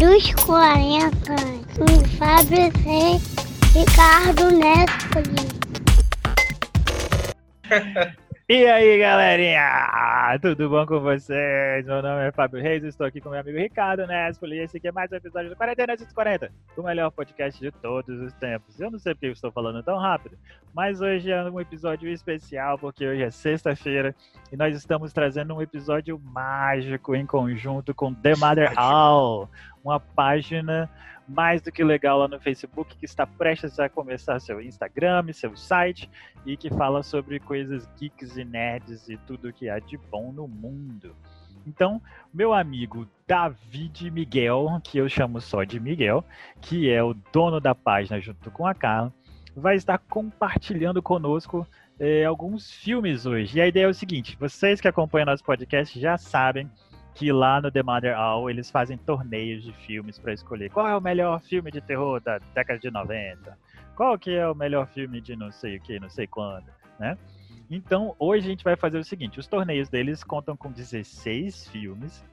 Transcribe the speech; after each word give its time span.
dos 0.00 0.32
40 0.46 1.36
com 1.76 1.86
Fábio 2.16 2.72
C. 2.82 3.20
Ricardo 3.78 4.50
Nespoli. 4.50 5.50
E 8.52 8.66
aí, 8.66 8.98
galerinha? 8.98 10.36
Tudo 10.42 10.68
bom 10.68 10.84
com 10.84 10.98
vocês? 10.98 11.86
Meu 11.86 12.02
nome 12.02 12.26
é 12.26 12.32
Fábio 12.32 12.60
Reis, 12.60 12.82
estou 12.82 13.06
aqui 13.06 13.20
com 13.20 13.30
meu 13.30 13.38
amigo 13.38 13.56
Ricardo 13.56 14.04
Nespoli 14.08 14.56
e 14.56 14.62
esse 14.64 14.76
aqui 14.76 14.88
é 14.88 14.90
mais 14.90 15.12
um 15.12 15.14
episódio 15.14 15.50
do 15.50 15.54
40 15.54 15.86
40, 16.12 16.52
o 16.76 16.82
melhor 16.82 17.12
podcast 17.12 17.60
de 17.60 17.70
todos 17.70 18.20
os 18.20 18.32
tempos. 18.32 18.80
Eu 18.80 18.90
não 18.90 18.98
sei 18.98 19.14
porque 19.14 19.26
eu 19.26 19.32
estou 19.32 19.52
falando 19.52 19.84
tão 19.84 19.96
rápido, 19.98 20.36
mas 20.74 21.00
hoje 21.00 21.30
é 21.30 21.44
um 21.44 21.60
episódio 21.60 22.08
especial 22.08 22.76
porque 22.76 23.06
hoje 23.06 23.22
é 23.22 23.30
sexta-feira 23.30 24.16
e 24.50 24.56
nós 24.56 24.74
estamos 24.74 25.12
trazendo 25.12 25.54
um 25.54 25.62
episódio 25.62 26.18
mágico 26.18 27.14
em 27.14 27.24
conjunto 27.24 27.94
com 27.94 28.12
The 28.12 28.34
Mother 28.34 28.72
Owl, 28.76 29.48
uma 29.84 30.00
página 30.00 30.90
mais 31.30 31.62
do 31.62 31.70
que 31.70 31.84
legal 31.84 32.18
lá 32.18 32.28
no 32.28 32.40
Facebook, 32.40 32.96
que 32.96 33.04
está 33.04 33.24
prestes 33.24 33.78
a 33.78 33.88
começar 33.88 34.40
seu 34.40 34.60
Instagram, 34.60 35.32
seu 35.32 35.56
site, 35.56 36.10
e 36.44 36.56
que 36.56 36.68
fala 36.70 37.04
sobre 37.04 37.38
coisas 37.38 37.88
geeks 37.96 38.36
e 38.36 38.44
nerds 38.44 39.08
e 39.08 39.16
tudo 39.16 39.52
que 39.52 39.68
há 39.68 39.78
de 39.78 39.96
bom 39.96 40.32
no 40.32 40.48
mundo. 40.48 41.14
Então, 41.64 42.02
meu 42.34 42.52
amigo 42.52 43.06
David 43.28 44.10
Miguel, 44.10 44.80
que 44.82 44.98
eu 44.98 45.08
chamo 45.08 45.40
só 45.40 45.62
de 45.62 45.78
Miguel, 45.78 46.24
que 46.60 46.90
é 46.90 47.02
o 47.02 47.14
dono 47.32 47.60
da 47.60 47.74
página 47.74 48.20
junto 48.20 48.50
com 48.50 48.66
a 48.66 48.74
Carla, 48.74 49.12
vai 49.54 49.76
estar 49.76 49.98
compartilhando 49.98 51.00
conosco 51.00 51.64
eh, 52.00 52.24
alguns 52.24 52.72
filmes 52.72 53.24
hoje. 53.24 53.58
E 53.58 53.60
a 53.60 53.68
ideia 53.68 53.84
é 53.84 53.88
o 53.88 53.94
seguinte: 53.94 54.36
vocês 54.40 54.80
que 54.80 54.88
acompanham 54.88 55.26
nosso 55.26 55.44
podcast 55.44 56.00
já 56.00 56.18
sabem 56.18 56.68
que 57.14 57.32
lá 57.32 57.60
no 57.60 57.70
The 57.70 57.82
Mother 57.82 58.16
All 58.16 58.48
eles 58.48 58.70
fazem 58.70 58.96
torneios 58.96 59.62
de 59.62 59.72
filmes 59.72 60.18
para 60.18 60.32
escolher 60.32 60.70
qual 60.70 60.86
é 60.86 60.96
o 60.96 61.00
melhor 61.00 61.40
filme 61.40 61.70
de 61.70 61.80
terror 61.80 62.20
da 62.20 62.38
década 62.54 62.78
de 62.78 62.90
90, 62.90 63.58
qual 63.94 64.18
que 64.18 64.34
é 64.34 64.48
o 64.48 64.54
melhor 64.54 64.86
filme 64.86 65.20
de 65.20 65.36
não 65.36 65.50
sei 65.50 65.76
o 65.76 65.80
que, 65.80 66.00
não 66.00 66.08
sei 66.08 66.26
quando, 66.26 66.66
né? 66.98 67.16
Então, 67.70 68.16
hoje 68.18 68.46
a 68.46 68.50
gente 68.50 68.64
vai 68.64 68.74
fazer 68.74 68.98
o 68.98 69.04
seguinte, 69.04 69.38
os 69.38 69.46
torneios 69.46 69.88
deles 69.88 70.24
contam 70.24 70.56
com 70.56 70.72
16 70.72 71.68
filmes, 71.68 72.24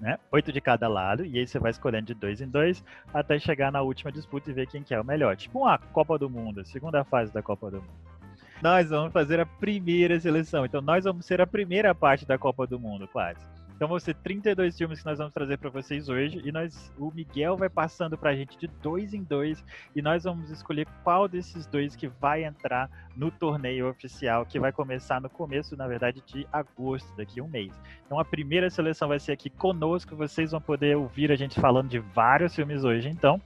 né? 0.00 0.18
Oito 0.32 0.52
de 0.52 0.60
cada 0.60 0.88
lado, 0.88 1.24
e 1.24 1.38
aí 1.38 1.46
você 1.46 1.58
vai 1.58 1.70
escolhendo 1.70 2.06
de 2.06 2.14
dois 2.14 2.40
em 2.40 2.48
dois 2.48 2.82
até 3.12 3.38
chegar 3.38 3.70
na 3.70 3.82
última 3.82 4.10
disputa 4.10 4.50
e 4.50 4.54
ver 4.54 4.66
quem 4.66 4.82
que 4.82 4.94
é 4.94 5.00
o 5.00 5.04
melhor. 5.04 5.36
Tipo 5.36 5.60
uma 5.60 5.78
Copa 5.78 6.18
do 6.18 6.30
Mundo, 6.30 6.64
segunda 6.64 7.04
fase 7.04 7.32
da 7.32 7.42
Copa 7.42 7.70
do 7.70 7.76
Mundo. 7.78 8.14
Nós 8.62 8.88
vamos 8.88 9.12
fazer 9.12 9.40
a 9.40 9.46
primeira 9.46 10.18
seleção, 10.18 10.64
então 10.64 10.80
nós 10.80 11.04
vamos 11.04 11.26
ser 11.26 11.40
a 11.40 11.46
primeira 11.46 11.94
parte 11.94 12.24
da 12.24 12.38
Copa 12.38 12.66
do 12.66 12.78
Mundo, 12.78 13.06
quase. 13.08 13.44
Então 13.74 13.88
vão 13.88 13.98
ser 13.98 14.14
32 14.14 14.76
filmes 14.78 15.00
que 15.00 15.06
nós 15.06 15.18
vamos 15.18 15.34
trazer 15.34 15.58
para 15.58 15.68
vocês 15.68 16.08
hoje 16.08 16.40
e 16.44 16.52
nós, 16.52 16.92
o 16.96 17.10
Miguel 17.10 17.56
vai 17.56 17.68
passando 17.68 18.16
para 18.16 18.30
a 18.30 18.36
gente 18.36 18.56
de 18.56 18.68
dois 18.80 19.12
em 19.12 19.22
dois 19.22 19.64
e 19.96 20.00
nós 20.00 20.24
vamos 20.24 20.48
escolher 20.50 20.86
qual 21.02 21.26
desses 21.26 21.66
dois 21.66 21.96
que 21.96 22.06
vai 22.06 22.44
entrar 22.44 22.88
no 23.16 23.30
torneio 23.30 23.88
oficial 23.88 24.46
que 24.46 24.60
vai 24.60 24.70
começar 24.70 25.20
no 25.20 25.28
começo, 25.28 25.76
na 25.76 25.88
verdade, 25.88 26.22
de 26.24 26.46
agosto, 26.52 27.14
daqui 27.16 27.40
a 27.40 27.42
um 27.42 27.48
mês. 27.48 27.72
Então 28.06 28.18
a 28.18 28.24
primeira 28.24 28.70
seleção 28.70 29.08
vai 29.08 29.18
ser 29.18 29.32
aqui 29.32 29.50
conosco, 29.50 30.14
vocês 30.14 30.52
vão 30.52 30.60
poder 30.60 30.96
ouvir 30.96 31.32
a 31.32 31.36
gente 31.36 31.58
falando 31.60 31.88
de 31.88 31.98
vários 31.98 32.54
filmes 32.54 32.84
hoje, 32.84 33.08
então. 33.08 33.40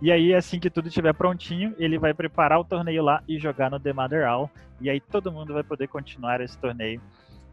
E 0.00 0.10
aí, 0.10 0.34
assim 0.34 0.58
que 0.58 0.68
tudo 0.68 0.88
estiver 0.88 1.14
prontinho, 1.14 1.76
ele 1.78 1.96
vai 1.96 2.12
preparar 2.12 2.58
o 2.58 2.64
torneio 2.64 3.04
lá 3.04 3.22
e 3.28 3.38
jogar 3.38 3.70
no 3.70 3.78
The 3.78 3.92
Mother 3.92 4.26
All. 4.26 4.50
E 4.80 4.90
aí 4.90 5.00
todo 5.00 5.30
mundo 5.30 5.54
vai 5.54 5.62
poder 5.62 5.86
continuar 5.86 6.40
esse 6.40 6.58
torneio. 6.58 7.00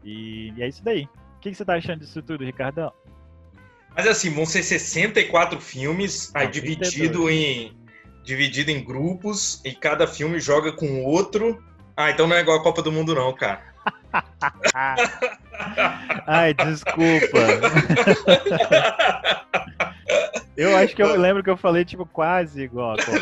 E, 0.02 0.52
e 0.56 0.62
é 0.62 0.66
isso 0.66 0.82
daí. 0.82 1.08
O 1.40 1.42
que, 1.42 1.48
que, 1.48 1.56
você 1.56 1.64
tá 1.64 1.76
achando 1.76 2.00
disso 2.00 2.20
tudo, 2.20 2.44
Ricardão? 2.44 2.92
Mas 3.96 4.06
assim, 4.06 4.28
vão 4.28 4.44
ser 4.44 4.62
64 4.62 5.58
filmes, 5.58 6.30
aí 6.34 6.46
dividido 6.46 7.30
em, 7.30 7.74
dividido 8.22 8.70
em 8.70 8.84
grupos, 8.84 9.58
e 9.64 9.72
cada 9.72 10.06
filme 10.06 10.38
joga 10.38 10.70
com 10.70 11.02
outro. 11.02 11.64
Ah, 11.96 12.10
então 12.10 12.26
não 12.26 12.36
é 12.36 12.40
igual 12.40 12.58
a 12.58 12.62
Copa 12.62 12.82
do 12.82 12.92
Mundo, 12.92 13.14
não, 13.14 13.32
cara. 13.32 13.62
Ai, 16.26 16.52
desculpa. 16.52 17.38
eu 20.58 20.76
acho 20.76 20.94
que 20.94 21.02
eu 21.02 21.18
lembro 21.18 21.42
que 21.42 21.48
eu 21.48 21.56
falei, 21.56 21.86
tipo, 21.86 22.04
quase 22.04 22.64
igual 22.64 22.92
a 22.92 22.96
Copa. 23.02 23.18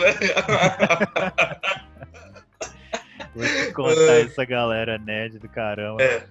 Vou 3.33 3.47
te 3.47 3.73
contar 3.73 4.23
essa 4.23 4.45
galera 4.45 4.99
nerd 4.99 5.39
do 5.39 5.49
caramba. 5.49 6.03
É. 6.03 6.27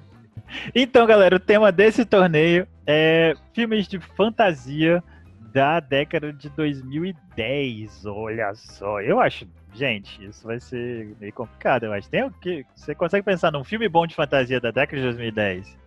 Então, 0.73 1.05
galera, 1.05 1.35
o 1.35 1.39
tema 1.39 1.71
desse 1.71 2.05
torneio 2.05 2.67
é 2.85 3.35
filmes 3.53 3.87
de 3.87 3.99
fantasia 3.99 5.03
da 5.51 5.79
década 5.79 6.31
de 6.31 6.49
2010. 6.49 8.05
Olha 8.05 8.53
só, 8.55 9.01
eu 9.01 9.19
acho, 9.19 9.47
gente, 9.73 10.23
isso 10.23 10.45
vai 10.45 10.59
ser 10.59 11.15
meio 11.19 11.33
complicado, 11.33 11.85
eu 11.85 11.93
acho. 11.93 12.09
Tem 12.09 12.23
o 12.23 12.31
que 12.31 12.65
você 12.75 12.93
consegue 12.93 13.25
pensar 13.25 13.51
num 13.51 13.63
filme 13.63 13.89
bom 13.89 14.05
de 14.05 14.15
fantasia 14.15 14.59
da 14.59 14.71
década 14.71 14.97
de 14.97 15.03
2010? 15.03 15.77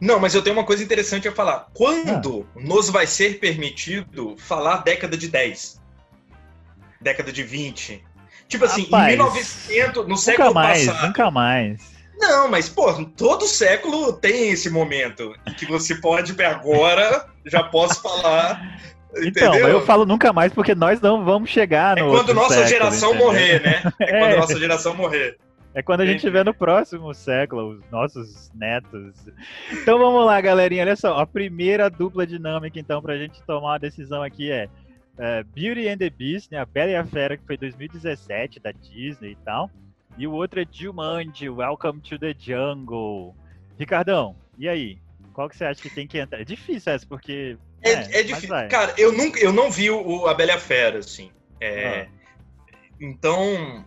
Não, 0.00 0.18
mas 0.18 0.34
eu 0.34 0.42
tenho 0.42 0.56
uma 0.56 0.64
coisa 0.64 0.82
interessante 0.82 1.28
a 1.28 1.32
falar. 1.32 1.68
Quando 1.74 2.46
ah. 2.56 2.60
nos 2.60 2.90
vai 2.90 3.06
ser 3.06 3.38
permitido 3.38 4.36
falar 4.38 4.78
década 4.78 5.16
de 5.16 5.28
10? 5.28 5.80
Década 7.00 7.32
de 7.32 7.42
20? 7.42 8.04
Tipo 8.48 8.64
assim, 8.64 8.84
Rapaz, 8.84 9.14
em 9.14 9.16
1900, 9.16 10.08
no 10.08 10.16
século 10.16 10.54
mais, 10.54 10.86
passado. 10.86 11.06
Nunca 11.06 11.30
mais. 11.30 11.97
Não, 12.18 12.48
mas, 12.48 12.68
pô, 12.68 12.92
todo 13.16 13.46
século 13.46 14.12
tem 14.12 14.50
esse 14.50 14.68
momento 14.68 15.34
em 15.46 15.54
que 15.54 15.66
você 15.66 15.94
pode, 15.94 16.34
agora, 16.42 17.26
já 17.46 17.62
posso 17.62 18.02
falar. 18.02 18.80
Então, 19.16 19.54
entendeu? 19.54 19.68
eu 19.68 19.86
falo 19.86 20.04
nunca 20.04 20.32
mais 20.32 20.52
porque 20.52 20.74
nós 20.74 21.00
não 21.00 21.24
vamos 21.24 21.48
chegar 21.48 21.96
no. 21.96 22.08
É 22.08 22.10
quando 22.10 22.34
nossa 22.34 22.54
século, 22.54 22.68
geração 22.68 23.10
entendeu? 23.10 23.26
morrer, 23.26 23.62
né? 23.62 23.82
É, 24.00 24.04
é 24.16 24.20
quando 24.20 24.36
nossa 24.40 24.58
geração 24.58 24.94
morrer. 24.94 25.38
É 25.74 25.82
quando 25.82 26.00
a 26.00 26.06
gente 26.06 26.16
estiver 26.16 26.44
no 26.44 26.52
próximo 26.52 27.14
século, 27.14 27.74
os 27.74 27.90
nossos 27.90 28.50
netos. 28.54 29.14
Então 29.70 29.98
vamos 29.98 30.26
lá, 30.26 30.40
galerinha. 30.40 30.82
Olha 30.82 30.96
só, 30.96 31.18
a 31.18 31.26
primeira 31.26 31.88
dupla 31.88 32.26
dinâmica, 32.26 32.80
então, 32.80 33.00
pra 33.00 33.16
gente 33.16 33.42
tomar 33.44 33.72
uma 33.72 33.78
decisão 33.78 34.22
aqui 34.22 34.50
é, 34.50 34.68
é 35.18 35.44
Beauty 35.44 35.88
and 35.88 35.98
the 35.98 36.10
Beast, 36.10 36.50
né? 36.50 36.58
A 36.58 36.66
Bela 36.66 36.90
e 36.90 36.96
a 36.96 37.04
Fera, 37.04 37.36
que 37.36 37.46
foi 37.46 37.56
2017, 37.56 38.60
da 38.60 38.72
Disney 38.72 39.32
e 39.32 39.36
tal. 39.44 39.70
E 40.18 40.26
o 40.26 40.32
outro 40.32 40.60
é 40.60 40.66
Jumanji, 40.68 41.48
Welcome 41.48 42.00
to 42.00 42.18
the 42.18 42.34
Jungle. 42.36 43.36
Ricardão, 43.78 44.34
e 44.58 44.68
aí? 44.68 44.98
Qual 45.32 45.48
que 45.48 45.56
você 45.56 45.64
acha 45.64 45.80
que 45.80 45.88
tem 45.88 46.08
que 46.08 46.18
entrar? 46.18 46.40
É 46.40 46.44
difícil 46.44 46.92
essa, 46.92 47.06
porque. 47.06 47.56
É, 47.80 47.92
é, 47.92 48.20
é 48.20 48.22
difícil. 48.24 48.48
Cara, 48.68 48.92
eu 48.98 49.12
nunca, 49.12 49.38
eu 49.38 49.52
não 49.52 49.70
vi 49.70 49.88
o, 49.88 50.26
A 50.26 50.34
Bela 50.34 50.58
Fera, 50.58 50.98
assim. 50.98 51.30
É, 51.60 52.00
ah. 52.00 52.06
Então. 53.00 53.84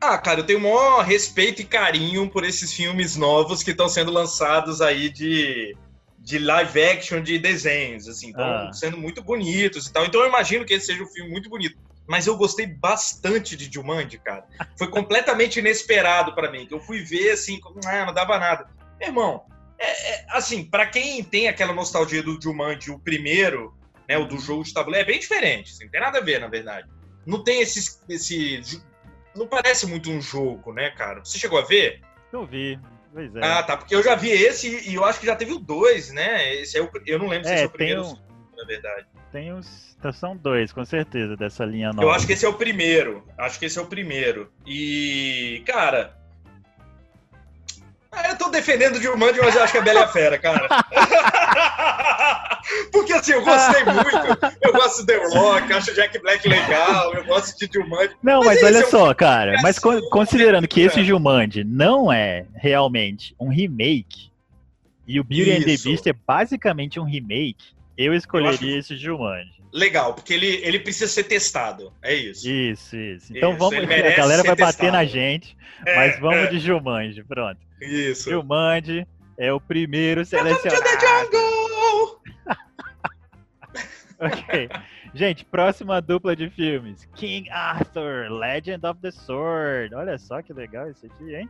Ah, 0.00 0.16
cara, 0.16 0.40
eu 0.40 0.46
tenho 0.46 0.60
o 0.60 0.62
maior 0.62 1.02
respeito 1.02 1.60
e 1.60 1.64
carinho 1.64 2.30
por 2.30 2.44
esses 2.44 2.72
filmes 2.72 3.16
novos 3.16 3.64
que 3.64 3.72
estão 3.72 3.88
sendo 3.88 4.12
lançados 4.12 4.80
aí 4.80 5.08
de, 5.08 5.76
de 6.20 6.38
live 6.38 6.82
action 6.84 7.20
de 7.20 7.36
desenhos, 7.36 8.06
assim, 8.06 8.28
estão 8.28 8.44
ah. 8.44 8.72
sendo 8.72 8.96
muito 8.96 9.24
bonitos 9.24 9.88
e 9.88 9.92
tal. 9.92 10.04
Então 10.04 10.20
eu 10.20 10.28
imagino 10.28 10.64
que 10.64 10.74
esse 10.74 10.86
seja 10.86 11.02
um 11.02 11.08
filme 11.08 11.32
muito 11.32 11.50
bonito 11.50 11.76
mas 12.06 12.26
eu 12.26 12.36
gostei 12.36 12.66
bastante 12.66 13.56
de 13.56 13.72
Jumanji, 13.72 14.18
cara. 14.18 14.46
Foi 14.78 14.88
completamente 14.88 15.58
inesperado 15.58 16.34
para 16.34 16.50
mim. 16.50 16.66
Eu 16.70 16.80
fui 16.80 17.02
ver 17.02 17.32
assim, 17.32 17.60
ah, 17.86 18.06
não 18.06 18.14
dava 18.14 18.38
nada. 18.38 18.68
Meu 18.98 19.08
irmão, 19.08 19.44
é, 19.78 20.14
é, 20.14 20.26
assim, 20.30 20.64
para 20.64 20.86
quem 20.86 21.22
tem 21.22 21.48
aquela 21.48 21.72
nostalgia 21.72 22.22
do 22.22 22.40
Jumanji, 22.40 22.90
o 22.90 22.98
primeiro, 22.98 23.76
né, 24.08 24.16
o 24.16 24.24
do 24.24 24.38
jogo 24.38 24.62
de 24.62 24.72
tabuleiro, 24.72 25.08
é 25.08 25.12
bem 25.12 25.20
diferente. 25.20 25.72
Assim, 25.72 25.84
não 25.84 25.90
tem 25.90 26.00
nada 26.00 26.18
a 26.18 26.22
ver, 26.22 26.40
na 26.40 26.48
verdade. 26.48 26.88
Não 27.26 27.42
tem 27.42 27.60
esse, 27.60 27.98
esse. 28.08 28.82
Não 29.34 29.46
parece 29.46 29.86
muito 29.86 30.10
um 30.10 30.20
jogo, 30.20 30.72
né, 30.72 30.90
cara? 30.90 31.24
Você 31.24 31.38
chegou 31.38 31.58
a 31.58 31.64
ver? 31.64 32.00
Eu 32.32 32.46
vi. 32.46 32.78
Pois 33.12 33.34
é. 33.34 33.40
Ah, 33.42 33.62
tá. 33.62 33.76
Porque 33.76 33.94
eu 33.94 34.02
já 34.02 34.14
vi 34.14 34.30
esse 34.30 34.88
e 34.88 34.94
eu 34.94 35.04
acho 35.04 35.18
que 35.18 35.26
já 35.26 35.34
teve 35.34 35.52
o 35.52 35.58
dois, 35.58 36.12
né? 36.12 36.54
Esse 36.54 36.78
é 36.78 36.82
o, 36.82 36.90
eu 37.04 37.18
não 37.18 37.26
lembro 37.26 37.48
se 37.48 37.52
é, 37.52 37.54
esse 37.56 37.64
é 37.64 37.66
o 37.66 37.70
primeiro, 37.70 38.06
um... 38.06 38.14
na 38.56 38.64
verdade. 38.64 39.06
Tem 39.36 39.52
os 39.52 39.94
então 39.98 40.10
são 40.14 40.34
dois, 40.34 40.72
com 40.72 40.82
certeza, 40.82 41.36
dessa 41.36 41.62
linha 41.62 41.92
nova. 41.92 42.02
Eu 42.02 42.10
acho 42.10 42.26
que 42.26 42.32
esse 42.32 42.46
é 42.46 42.48
o 42.48 42.54
primeiro. 42.54 43.22
Acho 43.36 43.58
que 43.58 43.66
esse 43.66 43.78
é 43.78 43.82
o 43.82 43.86
primeiro. 43.86 44.50
E, 44.66 45.62
cara. 45.66 46.16
Ah, 48.10 48.30
eu 48.30 48.38
tô 48.38 48.48
defendendo 48.48 48.96
o 48.96 49.02
Jumanji, 49.02 49.38
mas 49.40 49.54
eu 49.54 49.62
acho 49.62 49.72
que 49.72 49.78
é 49.78 49.82
Bela 49.82 50.04
a 50.04 50.08
Fera, 50.08 50.38
cara. 50.38 50.66
Porque 52.90 53.12
assim, 53.12 53.32
eu 53.32 53.44
gostei 53.44 53.84
muito. 53.84 54.56
Eu 54.62 54.72
gosto 54.72 55.04
do 55.04 55.06
The 55.06 55.26
Rock, 55.38 55.70
acho 55.70 55.94
Jack 55.94 56.18
Black 56.18 56.48
legal, 56.48 57.12
eu 57.12 57.22
gosto 57.26 57.58
de 57.58 57.70
Jumanji. 57.70 58.16
Não, 58.22 58.40
mas, 58.40 58.62
mas 58.62 58.74
olha 58.74 58.78
é 58.78 58.86
só, 58.86 59.12
cara. 59.12 59.60
Mas 59.60 59.78
considerando 59.78 60.66
que 60.66 60.80
esse 60.80 61.04
Jumanji 61.04 61.62
não 61.62 62.10
é 62.10 62.46
realmente 62.54 63.36
um 63.38 63.50
remake, 63.50 64.30
e 65.06 65.20
o 65.20 65.24
Beauty 65.24 65.50
Isso. 65.50 65.60
and 65.60 65.64
the 65.64 65.76
Beast 65.76 66.06
é 66.06 66.14
basicamente 66.26 66.98
um 66.98 67.04
remake, 67.04 67.75
eu 67.96 68.14
escolheria 68.14 68.74
eu 68.74 68.78
esse 68.78 68.96
Jumanji 68.96 69.56
legal, 69.76 70.14
porque 70.14 70.32
ele, 70.32 70.46
ele 70.46 70.80
precisa 70.80 71.06
ser 71.06 71.24
testado. 71.24 71.92
É 72.02 72.14
isso. 72.14 72.48
Isso, 72.48 72.96
isso. 72.96 73.36
Então 73.36 73.50
isso, 73.50 73.58
vamos. 73.58 73.78
A 73.78 74.16
galera 74.16 74.42
vai 74.42 74.56
testado. 74.56 74.58
bater 74.58 74.92
na 74.92 75.04
gente, 75.04 75.56
é, 75.84 75.96
mas 75.96 76.18
vamos 76.18 76.44
é. 76.44 76.46
de 76.46 76.58
Jumanji, 76.58 77.22
pronto. 77.22 77.60
Isso. 77.80 78.30
Jumanji 78.30 79.06
é 79.36 79.52
o 79.52 79.60
primeiro 79.60 80.24
selecionado. 80.24 80.80
ok. 84.18 84.68
Gente, 85.14 85.44
próxima 85.44 86.00
dupla 86.00 86.34
de 86.34 86.50
filmes. 86.50 87.08
King 87.14 87.48
Arthur, 87.50 88.30
Legend 88.30 88.86
of 88.86 89.00
the 89.00 89.10
Sword. 89.10 89.94
Olha 89.94 90.18
só 90.18 90.42
que 90.42 90.52
legal 90.52 90.90
esse 90.90 91.06
aqui, 91.06 91.34
hein? 91.34 91.48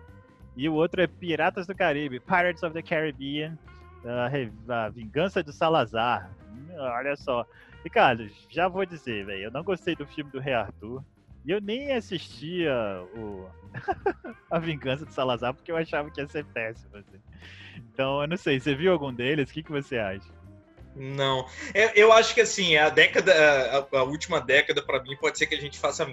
E 0.57 0.69
o 0.69 0.75
outro 0.75 1.03
é 1.03 1.07
Piratas 1.07 1.67
do 1.67 1.75
Caribe, 1.75 2.19
Pirates 2.21 2.63
of 2.63 2.73
the 2.73 2.81
Caribbean, 2.81 3.59
a, 4.69 4.89
Vingança 4.89 5.43
de 5.43 5.53
Salazar. 5.53 6.31
Olha 6.77 7.17
só. 7.17 7.47
Ricardo, 7.85 8.29
já 8.49 8.69
vou 8.69 8.85
dizer, 8.85 9.25
velho, 9.27 9.45
eu 9.45 9.51
não 9.51 9.63
gostei 9.63 9.95
do 9.95 10.07
filme 10.07 10.31
do 10.31 10.41
Rei 10.41 10.55
Arthur. 10.55 11.03
E 11.45 11.53
eu 11.53 11.61
nem 11.61 11.93
assistia 11.93 12.75
o 13.17 13.49
A 14.51 14.59
Vingança 14.59 15.07
de 15.07 15.15
Salazar 15.15 15.55
porque 15.55 15.71
eu 15.71 15.77
achava 15.77 16.11
que 16.11 16.21
ia 16.21 16.27
ser 16.27 16.45
péssimo. 16.47 16.97
Assim. 16.97 17.21
Então, 17.93 18.23
eu 18.23 18.29
não 18.29 18.37
sei, 18.37 18.59
você 18.59 18.75
viu 18.75 18.93
algum 18.93 19.13
deles? 19.13 19.51
O 19.51 19.53
que, 19.53 19.63
que 19.63 19.71
você 19.71 19.99
acha? 19.99 20.29
Não. 20.97 21.47
Eu, 21.75 21.91
eu 21.95 22.13
acho 22.13 22.35
que 22.35 22.41
assim, 22.41 22.77
a 22.77 22.89
década, 22.89 23.33
a, 23.93 23.99
a 23.99 24.03
última 24.03 24.41
década, 24.41 24.83
para 24.83 25.03
mim, 25.03 25.17
pode 25.17 25.39
ser 25.39 25.47
que 25.47 25.55
a 25.55 25.61
gente 25.61 25.79
faça. 25.79 26.11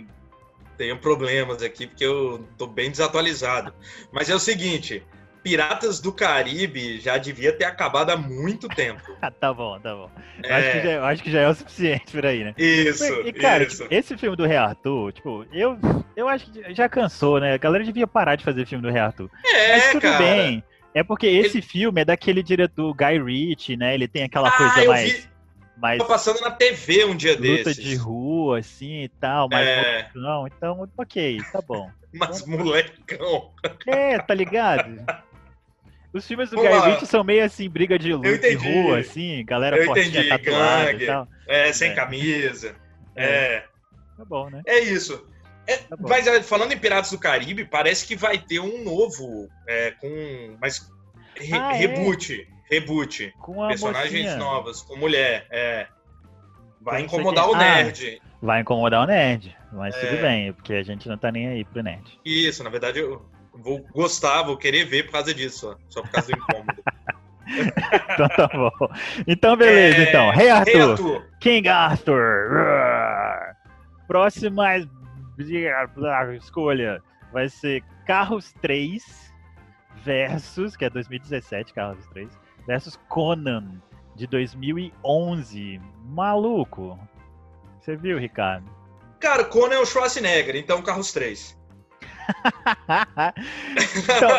Tenha 0.77 0.95
problemas 0.95 1.61
aqui, 1.61 1.87
porque 1.87 2.03
eu 2.03 2.47
tô 2.57 2.67
bem 2.67 2.91
desatualizado. 2.91 3.73
Mas 4.11 4.29
é 4.29 4.35
o 4.35 4.39
seguinte: 4.39 5.03
Piratas 5.43 5.99
do 5.99 6.13
Caribe 6.13 7.01
já 7.01 7.17
devia 7.17 7.51
ter 7.51 7.65
acabado 7.65 8.11
há 8.11 8.17
muito 8.17 8.69
tempo. 8.69 9.01
tá 9.39 9.53
bom, 9.53 9.77
tá 9.79 9.93
bom. 9.93 10.09
É... 10.41 10.53
Acho, 10.53 10.71
que 10.71 10.81
já, 10.81 11.05
acho 11.05 11.23
que 11.23 11.31
já 11.31 11.41
é 11.41 11.49
o 11.49 11.53
suficiente 11.53 12.11
por 12.13 12.25
aí, 12.25 12.43
né? 12.45 12.53
Isso. 12.57 13.13
E, 13.25 13.33
cara, 13.33 13.63
isso. 13.63 13.83
Tipo, 13.83 13.93
esse 13.93 14.17
filme 14.17 14.37
do 14.37 14.45
Rei 14.45 14.55
Arthur, 14.55 15.11
tipo, 15.11 15.45
eu, 15.51 15.77
eu 16.15 16.29
acho 16.29 16.49
que 16.49 16.73
já 16.73 16.87
cansou, 16.87 17.41
né? 17.41 17.53
A 17.53 17.57
galera 17.57 17.83
devia 17.83 18.07
parar 18.07 18.37
de 18.37 18.45
fazer 18.45 18.65
filme 18.65 18.81
do 18.81 18.89
Rei 18.89 19.01
Arthur. 19.01 19.29
É, 19.45 19.73
Mas 19.73 19.91
tudo 19.91 20.01
cara. 20.01 20.17
bem. 20.17 20.63
É 20.93 21.03
porque 21.03 21.27
esse 21.27 21.57
Ele... 21.57 21.65
filme 21.65 22.01
é 22.01 22.05
daquele 22.05 22.41
diretor 22.41 22.93
Guy 22.93 23.21
Ritchie, 23.21 23.75
né? 23.75 23.93
Ele 23.93 24.07
tem 24.07 24.23
aquela 24.23 24.47
ah, 24.47 24.51
coisa 24.51 24.85
mais. 24.85 25.11
Vi... 25.11 25.29
mais. 25.75 25.97
Tô 25.97 26.05
passando 26.05 26.39
na 26.39 26.51
TV 26.51 27.03
um 27.03 27.15
dia 27.15 27.33
luta 27.33 27.41
desses. 27.41 27.77
Luta 27.77 27.81
de 27.81 27.95
rua, 27.95 28.59
assim 28.59 29.03
e 29.03 29.09
tal, 29.09 29.49
mas 29.51 29.67
é... 29.67 30.09
não, 30.15 30.47
então, 30.47 30.87
ok, 30.97 31.41
tá 31.51 31.61
bom. 31.61 31.89
Mas 32.15 32.45
molecão. 32.45 33.51
É, 33.87 34.19
tá 34.19 34.35
ligado? 34.35 35.03
Os 36.13 36.27
filmes 36.27 36.49
do 36.51 36.57
Guy 36.57 36.67
Ritchie 36.67 37.07
são 37.07 37.23
meio 37.23 37.43
assim, 37.43 37.67
briga 37.67 37.97
de, 37.97 38.13
luta, 38.13 38.37
de 38.37 38.53
rua, 38.53 38.99
assim, 38.99 39.43
galera 39.43 39.77
eu 39.77 39.85
fortinha 39.85 40.29
tatuada 40.29 40.93
e 40.93 41.05
tal. 41.07 41.27
É, 41.47 41.73
sem 41.73 41.91
é. 41.91 41.95
camisa. 41.95 42.75
É. 43.15 43.25
é. 43.25 43.65
Tá 44.17 44.23
bom, 44.23 44.49
né? 44.49 44.61
É 44.65 44.79
isso. 44.79 45.25
É, 45.65 45.77
tá 45.77 45.95
mas 45.99 46.27
é, 46.27 46.43
falando 46.43 46.71
em 46.71 46.77
Piratas 46.77 47.11
do 47.11 47.17
Caribe, 47.17 47.65
parece 47.65 48.05
que 48.05 48.15
vai 48.15 48.37
ter 48.37 48.59
um 48.59 48.83
novo, 48.83 49.49
é, 49.67 49.91
com. 49.91 50.57
Mas. 50.61 50.91
Re, 51.35 51.53
ah, 51.53 51.73
é? 51.73 51.77
reboot. 51.77 52.47
Reboot. 52.69 53.33
Com 53.39 53.67
Personagens 53.67 54.11
mocinha. 54.11 54.35
novas, 54.37 54.81
com 54.81 54.95
mulher. 54.95 55.47
É. 55.49 55.87
Vai 56.79 57.01
então, 57.01 57.19
incomodar 57.19 57.49
o 57.49 57.55
ah, 57.55 57.57
nerd. 57.57 58.21
Ah, 58.21 58.27
vai 58.41 58.61
incomodar 58.61 59.03
o 59.03 59.07
nerd. 59.07 59.55
Mas 59.71 59.95
tudo 59.95 60.21
bem, 60.21 60.53
porque 60.53 60.73
a 60.73 60.83
gente 60.83 61.07
não 61.07 61.17
tá 61.17 61.31
nem 61.31 61.47
aí 61.47 61.63
pro 61.65 61.81
nerd. 61.81 62.19
Isso, 62.23 62.63
na 62.63 62.69
verdade, 62.69 62.99
eu, 62.99 63.25
vou 63.53 63.85
gostar, 63.93 64.43
vou 64.43 64.57
querer 64.57 64.85
ver 64.85 65.03
por 65.03 65.13
causa 65.13 65.33
disso, 65.33 65.77
só, 65.89 66.01
por 66.01 66.11
causa 66.11 66.31
do 66.31 66.37
incômodo. 66.37 66.83
então 68.13 68.27
tá 68.29 68.47
bom. 68.47 68.71
Então, 69.27 69.55
beleza, 69.55 69.97
é... 69.97 70.09
então. 70.09 70.31
Rei 70.31 70.49
Arthur. 70.49 70.91
Arthur. 70.91 71.29
King 71.39 71.69
Arthur. 71.69 73.55
Próxima 74.07 74.77
escolha 76.35 77.01
vai 77.31 77.49
ser 77.49 77.83
Carros 78.05 78.53
3 78.61 79.33
versus, 80.03 80.75
que 80.75 80.85
é 80.85 80.89
2017, 80.89 81.73
Carros 81.73 82.05
3, 82.07 82.29
versus 82.67 82.99
Conan, 83.07 83.81
de 84.15 84.27
2011. 84.27 85.79
Maluco. 86.05 86.99
Você 87.79 87.95
viu, 87.95 88.17
Ricardo? 88.17 88.69
Cara, 89.19 89.45
Conan 89.45 89.75
é 89.75 89.79
o 89.79 89.85
Schwarzenegger, 89.85 90.55
então 90.55 90.81
Carros 90.81 91.11
3 91.13 91.62
então, 93.97 94.29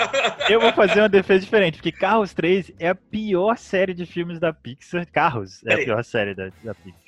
eu 0.48 0.60
vou 0.60 0.72
fazer 0.72 1.00
uma 1.00 1.08
defesa 1.08 1.40
diferente, 1.44 1.76
porque 1.76 1.92
Carros 1.92 2.32
3 2.32 2.72
é 2.78 2.88
a 2.88 2.94
pior 2.94 3.56
série 3.56 3.94
de 3.94 4.06
filmes 4.06 4.38
da 4.38 4.52
Pixar. 4.52 5.06
Carros 5.10 5.64
é 5.66 5.75
a 5.75 5.78
pior 5.78 6.04
série 6.04 6.34
da, 6.34 6.50
da 6.62 6.75
Pixar. 6.75 7.00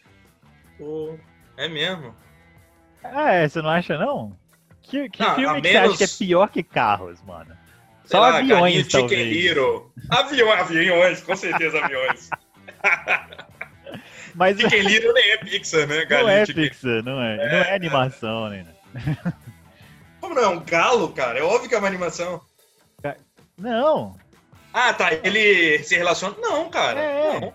Oh, 0.78 1.14
é 1.56 1.68
mesmo? 1.68 2.14
É, 3.02 3.48
você 3.48 3.62
não 3.62 3.70
acha 3.70 3.96
não? 3.98 4.36
Que, 4.82 5.08
que 5.08 5.24
filme 5.34 5.60
que 5.62 5.72
menos... 5.72 5.96
você 5.96 6.04
acha 6.04 6.16
que 6.16 6.24
é 6.24 6.26
pior 6.26 6.48
que 6.48 6.62
Carros, 6.62 7.22
mano? 7.22 7.56
Só 8.04 8.20
lá, 8.20 8.38
aviões, 8.38 8.86
talvez. 8.86 9.44
Hero. 9.44 9.92
Aviões, 10.10 10.60
aviões, 10.60 11.20
com 11.22 11.36
certeza 11.36 11.84
aviões. 11.84 12.30
Mas... 14.34 14.60
Chicken 14.60 14.82
Little 14.86 15.12
nem 15.12 15.30
é 15.30 15.36
Pixar, 15.38 15.86
né? 15.88 16.04
Galinha 16.04 16.24
não 16.24 16.42
é 16.42 16.46
Pixar, 16.46 17.02
não 17.02 17.20
é. 17.20 17.34
é. 17.34 17.36
Não 17.36 17.58
é 17.58 17.74
animação, 17.74 18.48
né? 18.48 18.66
Como 20.26 20.34
não? 20.34 20.42
É 20.42 20.48
um 20.48 20.64
galo, 20.64 21.08
cara? 21.10 21.38
É 21.38 21.42
óbvio 21.42 21.68
que 21.68 21.74
é 21.76 21.78
uma 21.78 21.86
animação. 21.86 22.40
Não. 23.56 24.16
Ah, 24.74 24.92
tá. 24.92 25.14
Ele 25.14 25.78
se 25.84 25.96
relaciona. 25.96 26.34
Não, 26.40 26.68
cara. 26.68 26.98
É. 26.98 27.40
Não. 27.40 27.52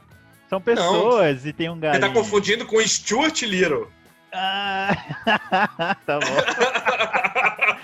São 0.49 0.61
pessoas 0.61 1.43
não. 1.43 1.49
e 1.49 1.53
tem 1.53 1.69
um 1.69 1.77
galinho. 1.77 2.01
Você 2.01 2.07
tá 2.07 2.13
confundindo 2.13 2.65
com 2.65 2.79
Stuart 2.79 3.41
Little. 3.41 3.91
Ah, 4.31 4.95
tá 6.05 6.17
bom. 6.19 7.81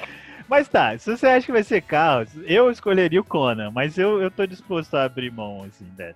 mas 0.47 0.69
tá, 0.69 0.97
se 0.97 1.11
você 1.11 1.27
acha 1.27 1.45
que 1.45 1.51
vai 1.51 1.63
ser 1.63 1.81
Carlos, 1.81 2.31
eu 2.45 2.71
escolheria 2.71 3.19
o 3.19 3.25
Conan, 3.25 3.69
mas 3.69 3.97
eu, 3.97 4.21
eu 4.21 4.31
tô 4.31 4.45
disposto 4.45 4.95
a 4.95 5.03
abrir 5.03 5.29
mão, 5.29 5.63
assim, 5.63 5.85
dessa. 5.97 6.15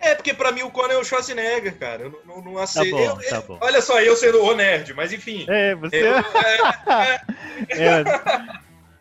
É, 0.00 0.14
porque 0.14 0.32
pra 0.32 0.52
mim 0.52 0.62
o 0.62 0.70
Conan 0.70 0.94
é 0.94 0.96
o 0.96 1.04
Schwarzenegger, 1.04 1.76
cara. 1.76 2.02
Eu 2.02 2.22
não, 2.24 2.36
não, 2.36 2.52
não 2.52 2.58
aceito. 2.58 2.96
Tá 2.96 3.14
bom, 3.14 3.20
eu, 3.20 3.30
tá 3.30 3.40
bom. 3.40 3.58
Olha 3.60 3.82
só, 3.82 4.00
eu 4.00 4.16
sendo 4.16 4.42
o 4.42 4.54
nerd, 4.54 4.94
mas 4.94 5.12
enfim. 5.12 5.44
É, 5.48 5.74
você. 5.74 6.02
Eu, 6.02 6.14
é, 7.68 8.00
é... 8.00 8.04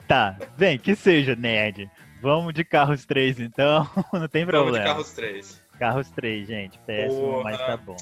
Tá, 0.07 0.37
bem, 0.57 0.77
que 0.79 0.95
seja 0.95 1.35
nerd. 1.35 1.89
Vamos 2.21 2.53
de 2.53 2.63
carros 2.63 3.05
3, 3.05 3.39
então. 3.39 3.87
não 4.11 4.27
tem 4.27 4.45
problema. 4.45 4.71
Vamos 4.71 4.79
de 4.79 4.85
carros 4.85 5.11
3. 5.11 5.63
Carros 5.77 6.09
3, 6.09 6.47
gente. 6.47 6.79
Péssimo, 6.79 7.21
Porra. 7.21 7.43
mas 7.43 7.57
tá 7.57 7.77
bom. 7.77 7.97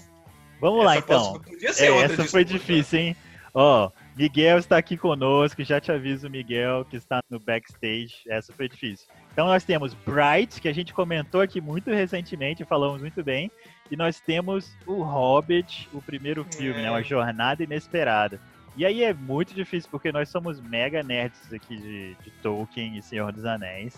Vamos 0.61 0.79
essa 0.79 0.85
lá, 0.85 0.97
então. 0.97 1.41
É, 1.61 2.03
essa 2.03 2.23
foi 2.25 2.45
difícil, 2.45 2.99
hein? 2.99 3.17
Ó, 3.53 3.89
Miguel 4.15 4.57
está 4.59 4.77
aqui 4.77 4.95
conosco. 4.95 5.63
Já 5.63 5.81
te 5.81 5.91
aviso, 5.91 6.29
Miguel, 6.29 6.85
que 6.85 6.95
está 6.95 7.21
no 7.29 7.39
backstage. 7.39 8.15
Essa 8.27 8.53
foi 8.53 8.69
difícil. 8.69 9.07
Então 9.35 9.47
nós 9.47 9.65
temos 9.65 9.93
Bright, 9.93 10.61
que 10.61 10.69
a 10.69 10.73
gente 10.73 10.93
comentou 10.93 11.41
aqui 11.41 11.59
muito 11.59 11.91
recentemente, 11.91 12.63
falamos 12.63 13.01
muito 13.01 13.21
bem. 13.21 13.51
E 13.91 13.97
nós 13.97 14.17
temos 14.17 14.73
o 14.87 15.03
Hobbit, 15.03 15.89
o 15.91 16.01
primeiro 16.01 16.45
filme, 16.45 16.79
é. 16.79 16.83
né? 16.83 16.89
Uma 16.89 17.03
jornada 17.03 17.61
inesperada. 17.61 18.39
E 18.77 18.85
aí 18.85 19.03
é 19.03 19.13
muito 19.13 19.53
difícil, 19.53 19.89
porque 19.91 20.09
nós 20.09 20.29
somos 20.29 20.61
mega 20.61 21.03
nerds 21.03 21.51
aqui 21.51 21.75
de, 21.75 22.15
de 22.23 22.31
Tolkien 22.41 22.97
e 22.97 23.01
Senhor 23.01 23.33
dos 23.33 23.43
Anéis. 23.43 23.93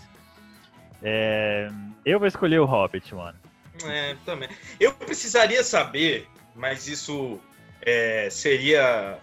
É... 1.04 1.70
Eu 2.04 2.18
vou 2.18 2.28
escolher 2.28 2.58
o 2.60 2.66
Hobbit, 2.66 3.14
mano. 3.14 3.38
É, 3.86 4.16
também. 4.26 4.50
Eu 4.80 4.92
precisaria 4.92 5.64
saber, 5.64 6.28
mas 6.56 6.88
isso 6.88 7.40
é, 7.84 8.28
seria 8.32 9.20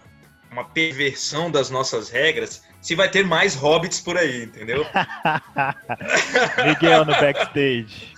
uma 0.49 0.63
perversão 0.63 1.51
das 1.51 1.69
nossas 1.69 2.09
regras, 2.09 2.64
se 2.85 2.93
vai 2.93 3.09
ter 3.09 3.25
mais 3.25 3.55
hobbits 3.55 3.99
por 3.99 4.15
aí, 4.15 4.43
entendeu? 4.43 4.85
Miguel 6.63 7.03
no 7.03 7.13
backstage. 7.13 8.13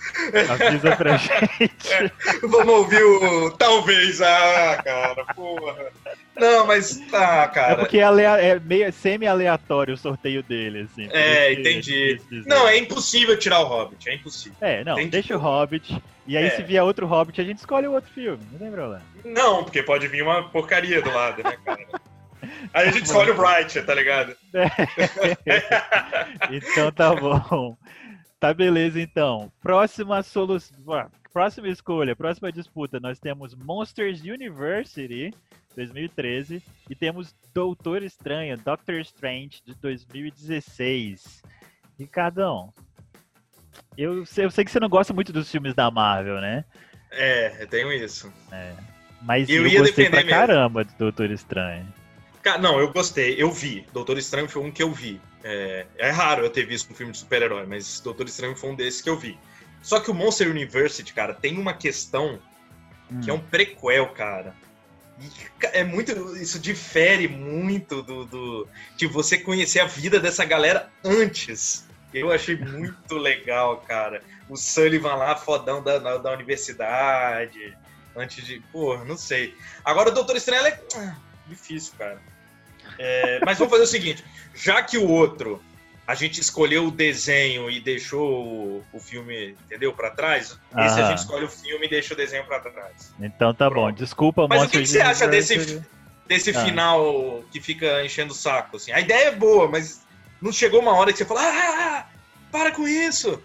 Avisa 0.50 0.94
pra 0.94 1.16
gente. 1.16 1.90
É, 1.90 2.10
vamos 2.42 2.74
ouvir 2.74 3.02
o. 3.02 3.50
Talvez, 3.52 4.20
ah, 4.20 4.78
cara, 4.84 5.24
porra. 5.34 5.86
Não, 6.36 6.66
mas 6.66 6.98
tá, 7.10 7.48
cara. 7.48 7.72
É 7.72 7.76
porque 7.76 7.98
é, 7.98 8.02
é 8.02 8.60
meio 8.60 8.92
semi-aleatório 8.92 9.94
o 9.94 9.98
sorteio 9.98 10.42
dele, 10.42 10.86
assim. 10.92 11.08
É, 11.12 11.54
entendi. 11.54 12.20
Não, 12.44 12.68
é 12.68 12.76
impossível 12.76 13.38
tirar 13.38 13.60
o 13.60 13.64
Hobbit, 13.66 14.06
é 14.10 14.16
impossível. 14.16 14.58
É, 14.60 14.84
não, 14.84 14.92
entendi. 14.94 15.08
deixa 15.08 15.34
o 15.34 15.40
Hobbit. 15.40 15.98
E 16.26 16.36
aí, 16.36 16.44
é. 16.44 16.50
se 16.50 16.62
vier 16.62 16.82
outro 16.82 17.06
Hobbit, 17.06 17.40
a 17.40 17.44
gente 17.44 17.56
escolhe 17.56 17.86
o 17.86 17.92
outro 17.92 18.10
filme, 18.12 18.44
não 18.52 18.58
tem 18.58 18.70
problema. 18.70 19.02
Não, 19.24 19.64
porque 19.64 19.82
pode 19.82 20.06
vir 20.08 20.22
uma 20.22 20.46
porcaria 20.50 21.00
do 21.00 21.10
lado, 21.10 21.42
né, 21.42 21.56
cara? 21.64 21.86
Aí 22.72 22.88
a 22.88 22.92
gente 22.92 23.04
escolhe 23.04 23.30
o 23.30 23.36
Bright, 23.36 23.80
tá 23.82 23.94
ligado? 23.94 24.36
então 26.50 26.92
tá 26.92 27.14
bom. 27.14 27.76
Tá 28.40 28.54
beleza, 28.54 29.00
então. 29.00 29.50
Próxima 29.60 30.22
solução. 30.22 31.10
Próxima 31.32 31.68
escolha, 31.68 32.16
próxima 32.16 32.50
disputa, 32.50 32.98
nós 32.98 33.18
temos 33.20 33.54
Monsters 33.54 34.22
University 34.22 35.32
2013 35.76 36.62
e 36.88 36.94
temos 36.94 37.34
Doutor 37.54 38.02
Estranho, 38.02 38.56
Doctor 38.56 38.96
Strange 39.00 39.62
de 39.64 39.74
2016. 39.74 41.42
Ricardão, 41.98 42.72
eu 43.96 44.24
sei, 44.24 44.44
eu 44.44 44.50
sei 44.50 44.64
que 44.64 44.70
você 44.70 44.80
não 44.80 44.88
gosta 44.88 45.12
muito 45.12 45.32
dos 45.32 45.50
filmes 45.50 45.74
da 45.74 45.90
Marvel, 45.90 46.40
né? 46.40 46.64
É, 47.10 47.62
eu 47.62 47.66
tenho 47.66 47.92
isso. 47.92 48.32
É. 48.52 48.72
Mas 49.22 49.48
eu, 49.48 49.66
eu 49.66 49.80
gostei 49.80 50.08
pra 50.08 50.18
mesmo. 50.18 50.30
caramba 50.30 50.84
do 50.84 50.92
Doutor 50.96 51.30
Estranho. 51.30 51.86
Não, 52.56 52.80
eu 52.80 52.92
gostei, 52.92 53.34
eu 53.36 53.52
vi. 53.52 53.86
Doutor 53.92 54.16
Estranho 54.16 54.48
foi 54.48 54.62
um 54.62 54.70
que 54.70 54.82
eu 54.82 54.92
vi. 54.92 55.20
É, 55.44 55.86
é 55.98 56.10
raro 56.10 56.44
eu 56.44 56.50
ter 56.50 56.64
visto 56.64 56.90
um 56.90 56.94
filme 56.94 57.12
de 57.12 57.18
super-herói, 57.18 57.66
mas 57.66 58.00
Doutor 58.00 58.26
Estranho 58.26 58.56
foi 58.56 58.70
um 58.70 58.74
desses 58.74 59.02
que 59.02 59.10
eu 59.10 59.18
vi. 59.18 59.38
Só 59.82 60.00
que 60.00 60.10
o 60.10 60.14
Monster 60.14 60.48
University, 60.50 61.12
cara, 61.12 61.34
tem 61.34 61.58
uma 61.58 61.74
questão 61.74 62.38
hum. 63.10 63.20
que 63.20 63.30
é 63.30 63.32
um 63.32 63.40
prequel, 63.40 64.08
cara. 64.08 64.54
E 65.20 65.30
é 65.72 65.84
muito. 65.84 66.36
Isso 66.36 66.58
difere 66.58 67.26
muito 67.26 68.02
do, 68.02 68.24
do, 68.24 68.68
de 68.96 69.06
você 69.06 69.36
conhecer 69.36 69.80
a 69.80 69.86
vida 69.86 70.20
dessa 70.20 70.44
galera 70.44 70.88
antes. 71.04 71.86
Eu 72.14 72.30
achei 72.30 72.56
muito 72.56 73.16
legal, 73.16 73.78
cara. 73.78 74.22
O 74.48 74.56
Sullivan 74.56 75.14
lá, 75.14 75.36
fodão 75.36 75.82
da, 75.82 75.98
da 75.98 76.32
universidade. 76.32 77.76
Antes 78.16 78.44
de. 78.44 78.60
Pô, 78.72 78.96
não 79.04 79.16
sei. 79.16 79.56
Agora 79.84 80.10
o 80.10 80.12
Doutor 80.12 80.36
Estranho 80.36 80.66
é. 80.66 80.80
Ah, 80.96 81.16
difícil, 81.46 81.94
cara. 81.98 82.20
É, 82.98 83.40
mas 83.44 83.58
vamos 83.58 83.72
fazer 83.72 83.84
o 83.84 83.86
seguinte: 83.86 84.24
já 84.54 84.82
que 84.82 84.96
o 84.96 85.08
outro 85.08 85.60
a 86.08 86.14
gente 86.14 86.40
escolheu 86.40 86.86
o 86.86 86.90
desenho 86.90 87.70
e 87.70 87.80
deixou 87.80 88.46
o, 88.46 88.84
o 88.94 88.98
filme, 88.98 89.54
entendeu, 89.66 89.92
para 89.92 90.10
trás. 90.10 90.58
Aham. 90.72 90.86
Esse 90.86 91.00
a 91.02 91.08
gente 91.08 91.18
escolhe 91.18 91.44
o 91.44 91.50
filme 91.50 91.84
e 91.84 91.90
deixa 91.90 92.14
o 92.14 92.16
desenho 92.16 92.46
para 92.46 92.60
trás. 92.60 93.14
Então 93.20 93.52
tá 93.52 93.68
Pronto. 93.68 93.92
bom. 93.92 93.92
Desculpa, 93.92 94.48
Mas 94.48 94.62
o 94.62 94.68
que, 94.70 94.80
que 94.80 94.86
você 94.86 95.02
acha 95.02 95.28
desse, 95.28 95.82
desse 96.26 96.50
ah. 96.50 96.64
final 96.64 97.44
que 97.52 97.60
fica 97.60 98.02
enchendo 98.02 98.32
o 98.32 98.34
saco? 98.34 98.78
Assim? 98.78 98.90
A 98.90 99.00
ideia 99.00 99.28
é 99.28 99.34
boa, 99.36 99.68
mas 99.68 100.02
não 100.40 100.50
chegou 100.50 100.80
uma 100.80 100.94
hora 100.94 101.12
que 101.12 101.18
você 101.18 101.26
fala: 101.26 101.42
ah, 101.42 101.52
ah, 101.52 101.98
ah 101.98 102.06
para 102.50 102.72
com 102.72 102.88
isso! 102.88 103.42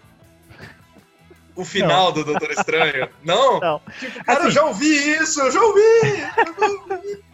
O 1.54 1.66
final 1.66 2.06
não. 2.06 2.12
do 2.12 2.24
Doutor 2.24 2.50
Estranho. 2.58 3.10
Não? 3.22 3.60
Não. 3.60 3.82
Tipo, 4.00 4.24
cara, 4.24 4.38
assim, 4.38 4.48
eu 4.48 4.52
já 4.52 4.64
ouvi 4.64 5.10
isso, 5.16 5.38
eu 5.40 5.52
já 5.52 5.60
ouvi! 5.60 5.80
Eu 6.38 6.54
já 6.58 6.94
ouvi. 6.94 7.24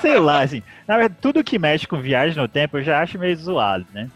Sei 0.00 0.18
lá, 0.18 0.42
assim. 0.42 0.62
Na 0.86 0.96
verdade, 0.96 1.20
tudo 1.20 1.44
que 1.44 1.58
mexe 1.58 1.86
com 1.86 2.00
viagem 2.00 2.36
no 2.40 2.48
tempo 2.48 2.78
eu 2.78 2.82
já 2.82 3.00
acho 3.00 3.18
meio 3.18 3.36
zoado, 3.36 3.86
né? 3.92 4.08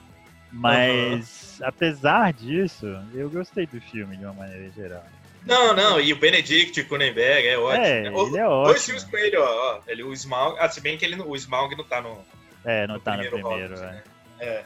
Mas, 0.51 1.59
uhum. 1.59 1.67
apesar 1.67 2.33
disso, 2.33 2.87
eu 3.13 3.29
gostei 3.29 3.67
do 3.67 3.81
filme 3.81 4.17
de 4.17 4.25
uma 4.25 4.35
maneira 4.35 4.71
geral. 4.71 5.05
Não, 5.45 5.75
não, 5.75 6.01
e 6.01 6.13
o 6.13 6.17
Benedict 6.17 6.85
Cronenberg 6.85 7.47
é 7.47 7.59
ótimo. 7.59 7.85
É, 7.85 8.03
né? 8.03 8.09
ele 8.09 8.39
é 8.39 8.47
ótimo. 8.47 8.65
Dois 8.67 8.85
filmes 8.85 9.05
com 9.05 9.17
ele, 9.17 9.37
ó. 9.37 9.45
ó 9.45 9.81
ele, 9.87 10.03
o 10.03 10.13
Smaug, 10.13 10.57
ah, 10.59 10.69
se 10.69 10.81
bem 10.81 10.97
que 10.97 11.05
ele, 11.05 11.21
o 11.21 11.37
Smaug 11.37 11.77
não 11.77 11.85
tá 11.85 12.01
no. 12.01 12.19
É, 12.65 12.87
não 12.87 12.95
no 12.95 13.01
tá 13.01 13.13
primeiro 13.13 13.39
no 13.39 13.49
primeiro, 13.49 13.75
Robert, 13.75 13.89
é. 14.41 14.45
Né? 14.45 14.65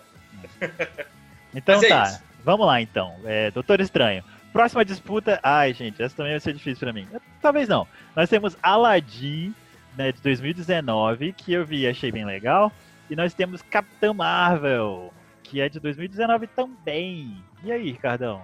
é. 0.60 1.08
Então 1.54 1.82
é 1.82 1.88
tá, 1.88 2.02
isso. 2.04 2.22
vamos 2.44 2.66
lá 2.66 2.80
então. 2.80 3.16
É, 3.24 3.50
Doutor 3.50 3.80
Estranho. 3.80 4.22
Próxima 4.52 4.84
disputa. 4.84 5.40
Ai, 5.42 5.72
gente, 5.72 6.02
essa 6.02 6.14
também 6.14 6.32
vai 6.32 6.40
ser 6.40 6.52
difícil 6.52 6.80
pra 6.80 6.92
mim. 6.92 7.08
Talvez 7.40 7.66
não. 7.66 7.88
Nós 8.14 8.28
temos 8.28 8.54
Aladdin 8.62 9.54
né, 9.98 10.12
de 10.12 10.22
2019, 10.22 11.32
que 11.32 11.52
eu 11.52 11.66
vi 11.66 11.80
e 11.80 11.88
achei 11.88 12.12
bem 12.12 12.24
legal. 12.24 12.72
E 13.10 13.16
nós 13.16 13.34
temos 13.34 13.60
Capitã 13.62 14.14
Marvel, 14.14 15.12
que 15.42 15.60
é 15.60 15.68
de 15.68 15.80
2019 15.80 16.46
também. 16.46 17.42
E 17.64 17.72
aí, 17.72 17.90
Ricardão? 17.90 18.40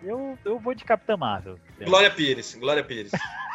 Eu, 0.00 0.38
eu 0.44 0.58
vou 0.58 0.72
de 0.72 0.84
Capitã 0.84 1.16
Marvel. 1.16 1.58
Glória 1.84 2.10
Pires, 2.10 2.54
Glória 2.54 2.84
Pires. 2.84 3.10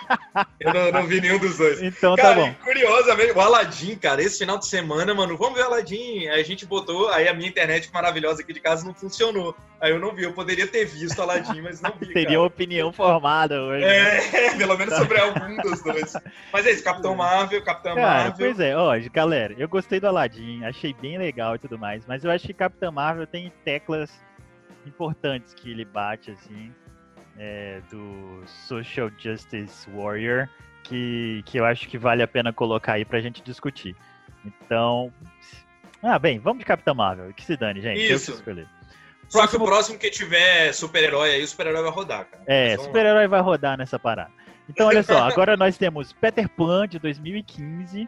Eu 0.59 0.73
não, 0.73 0.91
não, 0.91 1.07
vi 1.07 1.21
nenhum 1.21 1.37
dos 1.37 1.57
dois. 1.57 1.81
Então 1.81 2.15
tá 2.15 2.23
cara, 2.23 2.35
tá 2.35 2.41
bom. 2.41 2.53
Curiosamente, 2.63 3.31
o 3.31 3.41
Aladdin, 3.41 3.95
cara, 3.95 4.21
esse 4.21 4.39
final 4.39 4.57
de 4.57 4.67
semana, 4.67 5.13
mano, 5.13 5.37
vamos 5.37 5.55
ver 5.55 5.63
o 5.63 5.65
Aladdin. 5.65 6.27
Aí 6.27 6.41
a 6.41 6.43
gente 6.43 6.65
botou, 6.65 7.09
aí 7.09 7.27
a 7.27 7.33
minha 7.33 7.49
internet 7.49 7.89
maravilhosa 7.93 8.41
aqui 8.41 8.53
de 8.53 8.59
casa 8.59 8.85
não 8.85 8.93
funcionou. 8.93 9.55
Aí 9.79 9.91
eu 9.91 9.99
não 9.99 10.13
vi, 10.13 10.23
eu 10.23 10.33
poderia 10.33 10.67
ter 10.67 10.85
visto 10.85 11.17
o 11.19 11.21
Aladdin, 11.21 11.61
mas 11.61 11.81
não 11.81 11.91
vi. 11.99 12.07
Teria 12.13 12.25
cara. 12.25 12.39
uma 12.39 12.47
opinião 12.47 12.91
formada 12.91 13.61
hoje. 13.61 13.83
É, 13.85 14.55
pelo 14.57 14.77
menos 14.77 14.95
sobre 14.95 15.19
algum 15.19 15.55
dos 15.57 15.81
dois. 15.81 16.13
Mas 16.51 16.65
é 16.65 16.71
isso, 16.71 16.83
Capitão 16.83 17.15
Marvel, 17.15 17.63
Capitão 17.63 17.95
cara, 17.95 18.07
Marvel. 18.07 18.33
Pois 18.37 18.59
é, 18.59 18.75
ó, 18.75 18.93
galera, 19.11 19.55
eu 19.57 19.69
gostei 19.69 19.99
do 19.99 20.07
Aladdin, 20.07 20.63
achei 20.65 20.93
bem 20.93 21.17
legal 21.17 21.55
e 21.55 21.59
tudo 21.59 21.77
mais, 21.77 22.05
mas 22.05 22.23
eu 22.23 22.31
acho 22.31 22.47
que 22.47 22.53
Capitão 22.53 22.91
Marvel 22.91 23.27
tem 23.27 23.51
teclas 23.63 24.09
importantes 24.85 25.53
que 25.53 25.71
ele 25.71 25.85
bate, 25.85 26.31
assim 26.31 26.73
é, 27.39 27.81
do 27.89 28.43
Social 28.45 29.09
Justice 29.17 29.89
Warrior 29.89 30.47
que, 30.83 31.43
que 31.45 31.59
eu 31.59 31.65
acho 31.65 31.87
que 31.87 31.97
vale 31.97 32.23
a 32.23 32.27
pena 32.27 32.51
colocar 32.51 32.93
aí 32.93 33.05
pra 33.05 33.21
gente 33.21 33.41
discutir. 33.43 33.95
Então. 34.43 35.13
Ah, 36.01 36.17
bem, 36.17 36.39
vamos 36.39 36.59
de 36.59 36.65
Capitão 36.65 36.95
Marvel. 36.95 37.31
Que 37.33 37.43
se 37.43 37.55
dane, 37.55 37.81
gente. 37.81 38.01
Isso. 38.01 38.31
escolher. 38.31 38.67
Só 39.27 39.39
próximo... 39.39 39.59
que 39.59 39.63
o 39.63 39.67
próximo 39.67 39.99
que 39.99 40.09
tiver 40.09 40.73
super-herói 40.73 41.31
aí, 41.31 41.43
o 41.43 41.47
super-herói 41.47 41.83
vai 41.83 41.91
rodar, 41.91 42.25
cara. 42.25 42.43
É, 42.47 42.77
super-herói 42.77 43.27
vai 43.27 43.41
rodar 43.41 43.77
nessa 43.77 43.99
parada. 43.99 44.31
Então, 44.67 44.87
olha 44.87 45.03
só, 45.03 45.17
agora 45.23 45.57
nós 45.57 45.77
temos 45.77 46.13
Peter 46.13 46.47
Pan 46.49 46.87
de 46.87 46.99
2015 46.99 48.07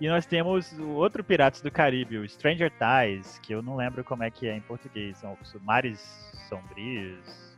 e 0.00 0.08
nós 0.08 0.26
temos 0.26 0.72
o 0.72 0.90
outro 0.90 1.22
Piratas 1.22 1.60
do 1.60 1.70
Caribe, 1.70 2.18
o 2.18 2.28
Stranger 2.28 2.70
Ties, 2.70 3.38
que 3.40 3.52
eu 3.52 3.62
não 3.62 3.76
lembro 3.76 4.02
como 4.02 4.22
é 4.22 4.30
que 4.30 4.48
é 4.48 4.56
em 4.56 4.60
português. 4.60 5.18
São 5.18 5.36
Mares 5.62 6.00
Sombrios, 6.48 7.55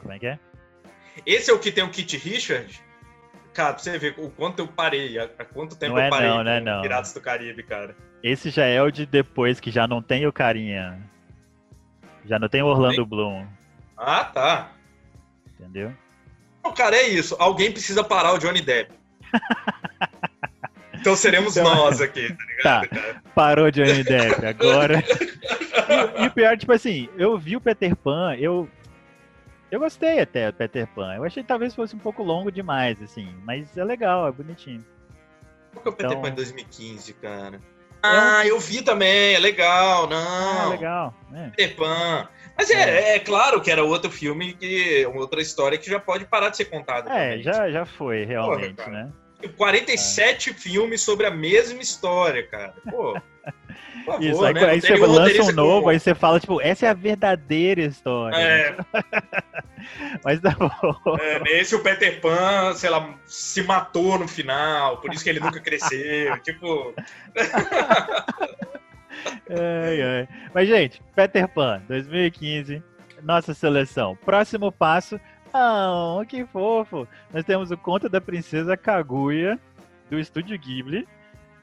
como 0.00 0.12
é 0.12 0.18
que 0.18 0.26
é? 0.26 0.38
Esse 1.26 1.50
é 1.50 1.54
o 1.54 1.58
que 1.58 1.70
tem 1.70 1.84
o 1.84 1.90
Kit 1.90 2.16
Richard? 2.16 2.82
Cara, 3.52 3.74
pra 3.74 3.82
você 3.82 3.98
ver 3.98 4.14
o 4.18 4.30
quanto 4.30 4.60
eu 4.60 4.68
parei, 4.68 5.18
há 5.18 5.44
quanto 5.44 5.76
tempo 5.76 5.94
não 5.94 6.02
é 6.02 6.06
eu 6.06 6.10
parei 6.10 6.28
não, 6.28 6.40
é 6.48 6.60
não. 6.60 6.82
Piratas 6.82 7.12
do 7.12 7.20
Caribe, 7.20 7.62
cara. 7.62 7.96
Esse 8.22 8.50
já 8.50 8.64
é 8.64 8.80
o 8.80 8.90
de 8.90 9.04
depois, 9.06 9.58
que 9.58 9.70
já 9.70 9.86
não 9.86 10.00
tem 10.00 10.26
o 10.26 10.32
carinha. 10.32 11.00
Já 12.24 12.38
não 12.38 12.48
tem 12.48 12.62
o 12.62 12.66
Orlando 12.66 12.96
tem? 12.96 13.04
Bloom. 13.04 13.46
Ah, 13.96 14.24
tá. 14.24 14.72
Entendeu? 15.58 15.92
Não, 16.62 16.72
cara, 16.72 16.96
é 16.96 17.08
isso. 17.08 17.34
Alguém 17.38 17.72
precisa 17.72 18.04
parar 18.04 18.34
o 18.34 18.38
Johnny 18.38 18.60
Depp. 18.60 18.92
então 20.94 21.16
seremos 21.16 21.56
então, 21.56 21.74
nós 21.74 22.00
aqui, 22.00 22.28
tá 22.28 22.44
ligado? 22.44 22.62
Tá, 22.62 22.88
cara? 22.88 23.22
parou 23.34 23.66
o 23.66 23.72
Johnny 23.72 24.04
Depp. 24.04 24.46
Agora. 24.46 25.02
e, 26.18 26.24
e 26.24 26.26
o 26.26 26.30
pior, 26.30 26.56
tipo 26.56 26.72
assim, 26.72 27.08
eu 27.16 27.36
vi 27.36 27.56
o 27.56 27.60
Peter 27.60 27.96
Pan, 27.96 28.36
eu 28.36 28.68
eu 29.70 29.80
gostei 29.80 30.20
até 30.20 30.50
do 30.50 30.56
Peter 30.56 30.86
Pan. 30.88 31.14
Eu 31.14 31.24
achei 31.24 31.42
que 31.42 31.48
talvez 31.48 31.74
fosse 31.74 31.94
um 31.94 31.98
pouco 31.98 32.22
longo 32.22 32.50
demais, 32.50 33.00
assim. 33.02 33.28
Mas 33.44 33.76
é 33.76 33.84
legal, 33.84 34.28
é 34.28 34.32
bonitinho. 34.32 34.84
Qual 35.72 35.82
que 35.82 35.88
é 35.88 35.92
o 35.92 35.94
Peter 35.94 36.10
então... 36.10 36.22
Pan 36.22 36.28
em 36.28 36.34
2015, 36.34 37.12
cara? 37.14 37.60
Ah, 38.02 38.46
eu 38.46 38.58
vi 38.58 38.82
também, 38.82 39.34
é 39.34 39.38
legal, 39.38 40.08
não. 40.08 40.66
É 40.66 40.68
legal. 40.70 41.14
É. 41.34 41.50
Peter 41.50 41.76
Pan. 41.76 42.28
Mas 42.56 42.70
é, 42.70 42.74
é, 42.74 43.16
é, 43.16 43.18
claro 43.18 43.60
que 43.60 43.70
era 43.70 43.84
outro 43.84 44.10
filme, 44.10 44.54
que 44.54 45.06
outra 45.14 45.40
história 45.40 45.78
que 45.78 45.88
já 45.88 46.00
pode 46.00 46.24
parar 46.24 46.48
de 46.48 46.56
ser 46.56 46.66
contada. 46.66 47.10
É, 47.10 47.38
já, 47.38 47.70
já 47.70 47.84
foi, 47.84 48.24
realmente, 48.24 48.74
Porra, 48.74 48.90
né? 48.90 49.12
47 49.56 50.50
é. 50.50 50.52
filmes 50.52 51.00
sobre 51.00 51.26
a 51.26 51.30
mesma 51.30 51.80
história, 51.80 52.46
cara. 52.46 52.74
Pô. 52.90 53.18
Favor, 54.04 54.22
Isso, 54.22 54.44
aí, 54.44 54.54
né? 54.54 54.64
aí 54.64 54.80
você 54.80 54.96
lança 54.96 55.42
um 55.42 55.52
novo, 55.52 55.78
como... 55.78 55.88
aí 55.90 56.00
você 56.00 56.14
fala, 56.14 56.40
tipo, 56.40 56.60
essa 56.60 56.86
é 56.86 56.88
a 56.88 56.94
verdadeira 56.94 57.82
história. 57.82 58.36
É. 58.36 58.76
Mas 60.24 60.40
tá 60.40 60.50
bom. 60.58 61.16
É, 61.18 61.40
nesse 61.40 61.74
o 61.74 61.82
Peter 61.82 62.20
Pan, 62.20 62.74
sei 62.74 62.90
lá, 62.90 63.14
se 63.26 63.62
matou 63.62 64.18
no 64.18 64.28
final, 64.28 64.98
por 64.98 65.12
isso 65.12 65.24
que 65.24 65.30
ele 65.30 65.40
nunca 65.40 65.60
cresceu. 65.60 66.38
tipo. 66.42 66.94
ai, 69.50 70.02
ai. 70.02 70.28
Mas, 70.54 70.68
gente, 70.68 71.02
Peter 71.14 71.48
Pan, 71.48 71.82
2015, 71.88 72.82
nossa 73.22 73.54
seleção. 73.54 74.16
Próximo 74.24 74.70
passo. 74.72 75.20
Oh, 75.52 76.24
que 76.26 76.46
fofo! 76.46 77.08
Nós 77.32 77.44
temos 77.44 77.72
o 77.72 77.76
Conto 77.76 78.08
da 78.08 78.20
Princesa 78.20 78.76
Kaguya, 78.76 79.58
do 80.08 80.18
Estúdio 80.18 80.56
Ghibli 80.56 81.08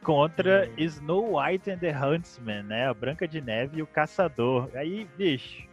contra. 0.08 0.72
Snow 0.78 1.38
White 1.38 1.70
and 1.70 1.80
the 1.80 1.92
Huntsman, 1.92 2.64
né? 2.64 2.88
A 2.88 2.94
Branca 2.94 3.28
de 3.28 3.42
Neve 3.42 3.80
e 3.80 3.82
o 3.82 3.88
Caçador. 3.88 4.70
Aí, 4.74 5.06
bicho. 5.18 5.68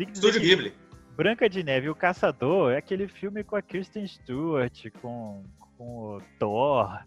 Estúdio 0.00 0.40
Ghibli. 0.40 0.74
Branca 1.16 1.48
de 1.48 1.62
Neve 1.62 1.86
e 1.86 1.90
o 1.90 1.94
Caçador 1.94 2.72
é 2.72 2.78
aquele 2.78 3.06
filme 3.06 3.44
com 3.44 3.54
a 3.54 3.62
Kristen 3.62 4.04
Stewart, 4.06 4.90
com, 5.00 5.44
com 5.78 5.84
o 5.84 6.20
Thor. 6.36 6.98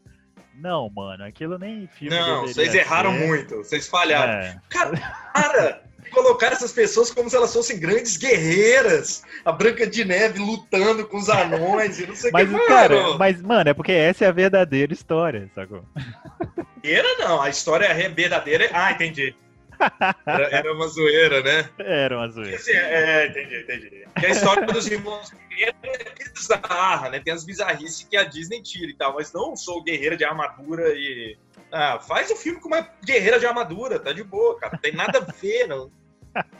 Não, 0.55 0.89
mano, 0.89 1.25
aquilo 1.25 1.59
nem 1.59 1.85
filme. 1.87 2.17
Não, 2.17 2.43
vocês 2.43 2.73
erraram 2.73 3.11
ser. 3.11 3.27
muito, 3.27 3.57
vocês 3.57 3.87
falharam. 3.87 4.33
É. 4.33 4.61
Cara, 4.69 5.83
colocar 6.09 6.47
essas 6.47 6.71
pessoas 6.71 7.11
como 7.11 7.29
se 7.29 7.35
elas 7.35 7.53
fossem 7.53 7.79
grandes 7.79 8.17
guerreiras. 8.17 9.23
A 9.45 9.51
Branca 9.51 9.85
de 9.85 10.03
Neve 10.05 10.39
lutando 10.39 11.05
com 11.05 11.17
os 11.17 11.29
anões 11.29 11.99
e 11.99 12.07
não 12.07 12.15
sei 12.15 12.31
o 12.31 12.33
que. 12.33 12.43
Mas, 12.45 12.67
cara, 12.67 13.17
mas, 13.17 13.41
mano, 13.41 13.69
é 13.69 13.73
porque 13.73 13.91
essa 13.91 14.25
é 14.25 14.27
a 14.27 14.31
verdadeira 14.31 14.93
história, 14.93 15.49
sacou? 15.53 15.83
Verdadeira 16.81 17.17
não, 17.17 17.41
a 17.41 17.49
história 17.49 17.85
é 17.85 18.09
verdadeira. 18.09 18.69
Ah, 18.73 18.91
entendi. 18.91 19.35
Era, 20.25 20.43
era, 20.49 20.73
uma 20.73 20.87
zoeira, 20.87 21.41
né? 21.41 21.69
Era 21.79 22.17
uma 22.17 22.27
zoeira. 22.29 22.55
Assim, 22.55 22.73
é, 22.73 23.27
entendi, 23.27 23.61
entendi. 23.61 24.05
E 24.21 24.25
a 24.25 24.29
história 24.29 24.65
dos 24.65 24.87
irmãos 24.87 25.31
é 25.61 25.73
bizarra, 26.33 27.09
né? 27.09 27.19
Tem 27.19 27.33
as 27.33 27.45
bizarrices 27.45 28.05
que 28.09 28.17
a 28.17 28.25
Disney 28.25 28.61
tira 28.61 28.91
e 28.91 28.93
tal, 28.93 29.13
mas 29.15 29.31
não 29.31 29.55
sou 29.55 29.83
guerreira 29.83 30.17
de 30.17 30.25
armadura 30.25 30.89
e. 30.89 31.37
Ah, 31.71 31.99
faz 31.99 32.29
o 32.29 32.33
um 32.33 32.37
filme 32.37 32.59
com 32.59 32.67
uma 32.67 32.81
guerreira 33.05 33.39
de 33.39 33.45
armadura, 33.45 33.99
tá 33.99 34.11
de 34.11 34.23
boa, 34.23 34.59
cara. 34.59 34.73
Não 34.73 34.79
tem 34.79 34.93
nada 34.93 35.19
a 35.19 35.31
ver, 35.31 35.67
não. 35.67 35.91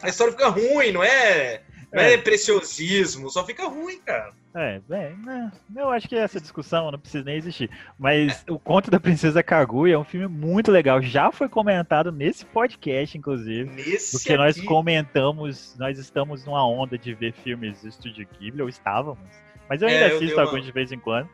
A 0.02 0.08
história 0.08 0.32
fica 0.32 0.48
ruim, 0.48 0.92
não 0.92 1.02
é? 1.02 1.62
É, 1.92 2.14
é 2.14 2.18
preciosismo, 2.18 3.30
só 3.30 3.44
fica 3.44 3.66
ruim, 3.66 3.98
cara. 4.00 4.32
É, 4.52 4.80
bem, 4.88 5.16
né, 5.18 5.52
eu 5.76 5.90
acho 5.90 6.08
que 6.08 6.16
essa 6.16 6.40
discussão 6.40 6.90
não 6.90 6.98
precisa 6.98 7.24
nem 7.24 7.36
existir. 7.36 7.70
Mas 7.98 8.44
é. 8.46 8.52
o 8.52 8.58
Conto 8.58 8.90
da 8.90 8.98
Princesa 8.98 9.42
Kaguya 9.42 9.94
é 9.94 9.98
um 9.98 10.04
filme 10.04 10.26
muito 10.26 10.72
legal. 10.72 11.00
Já 11.00 11.30
foi 11.30 11.48
comentado 11.48 12.10
nesse 12.10 12.44
podcast, 12.44 13.16
inclusive. 13.16 13.70
Nesse 13.70 14.12
porque 14.12 14.32
aqui. 14.32 14.42
nós 14.42 14.60
comentamos, 14.60 15.76
nós 15.78 15.98
estamos 15.98 16.44
numa 16.44 16.66
onda 16.66 16.98
de 16.98 17.14
ver 17.14 17.32
filmes 17.32 17.82
do 17.82 17.88
Estúdio 17.88 18.26
Ghibli, 18.38 18.62
ou 18.62 18.68
estávamos. 18.68 19.20
Mas 19.68 19.82
eu 19.82 19.88
ainda 19.88 20.06
é, 20.06 20.16
assisto 20.16 20.40
alguns 20.40 20.60
uma... 20.60 20.66
de 20.66 20.72
vez 20.72 20.90
em 20.90 20.98
quando. 20.98 21.28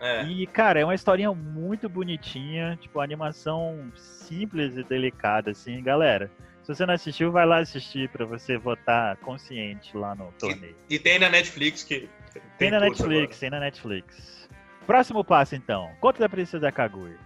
É. 0.00 0.24
E, 0.24 0.46
cara, 0.46 0.80
é 0.80 0.84
uma 0.84 0.94
historinha 0.94 1.32
muito 1.32 1.88
bonitinha, 1.88 2.76
tipo, 2.80 3.00
animação 3.00 3.90
simples 3.94 4.76
e 4.76 4.82
delicada, 4.82 5.50
assim, 5.50 5.82
galera. 5.82 6.30
Se 6.68 6.74
você 6.74 6.84
não 6.84 6.92
assistiu, 6.92 7.32
vai 7.32 7.46
lá 7.46 7.60
assistir 7.60 8.10
para 8.10 8.26
você 8.26 8.58
votar 8.58 9.16
consciente 9.16 9.96
lá 9.96 10.14
no 10.14 10.30
torneio. 10.32 10.76
E, 10.90 10.96
e 10.96 10.98
tem 10.98 11.18
na 11.18 11.30
Netflix 11.30 11.82
que. 11.82 12.10
Tem, 12.30 12.42
tem 12.58 12.70
na 12.70 12.80
Netflix, 12.80 13.22
agora. 13.22 13.40
tem 13.40 13.50
na 13.50 13.60
Netflix. 13.60 14.46
Próximo 14.86 15.24
passo, 15.24 15.56
então. 15.56 15.90
Conta 15.98 16.18
da 16.18 16.28
Princesa 16.28 16.70
Kaguya. 16.70 17.16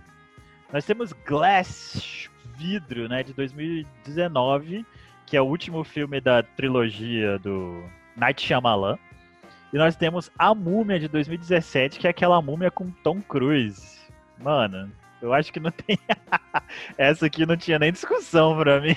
Nós 0.72 0.84
temos 0.84 1.12
Glass 1.12 2.30
Vidro, 2.56 3.08
né, 3.08 3.24
de 3.24 3.32
2019, 3.32 4.86
que 5.26 5.36
é 5.36 5.42
o 5.42 5.46
último 5.46 5.82
filme 5.82 6.20
da 6.20 6.44
trilogia 6.44 7.36
do 7.40 7.82
Night 8.16 8.40
Shyamalan. 8.46 8.96
E 9.72 9.76
nós 9.76 9.96
temos 9.96 10.30
A 10.38 10.54
Múmia 10.54 11.00
de 11.00 11.08
2017, 11.08 11.98
que 11.98 12.06
é 12.06 12.10
aquela 12.10 12.40
múmia 12.40 12.70
com 12.70 12.92
Tom 12.92 13.20
Cruise. 13.20 14.02
Mano, 14.38 14.92
eu 15.22 15.32
acho 15.32 15.52
que 15.52 15.60
não 15.60 15.70
tem. 15.70 15.98
Essa 16.98 17.26
aqui 17.26 17.46
não 17.46 17.56
tinha 17.56 17.78
nem 17.78 17.92
discussão 17.92 18.58
pra 18.58 18.80
mim. 18.80 18.96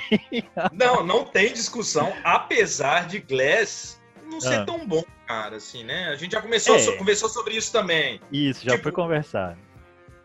não, 0.73 1.05
não 1.05 1.23
tem 1.23 1.53
discussão, 1.53 2.13
apesar 2.23 3.07
de 3.07 3.19
Glass 3.19 4.01
não 4.25 4.41
ser 4.41 4.55
ah. 4.55 4.65
tão 4.65 4.85
bom, 4.85 5.03
cara, 5.27 5.57
assim, 5.57 5.83
né? 5.83 6.09
A 6.09 6.15
gente 6.15 6.31
já 6.33 6.41
começou, 6.41 6.75
é. 6.75 6.97
conversou 6.97 7.29
sobre 7.29 7.55
isso 7.55 7.71
também. 7.71 8.19
Isso, 8.31 8.65
já 8.65 8.71
tipo, 8.71 8.83
foi 8.83 8.91
conversado. 8.91 9.57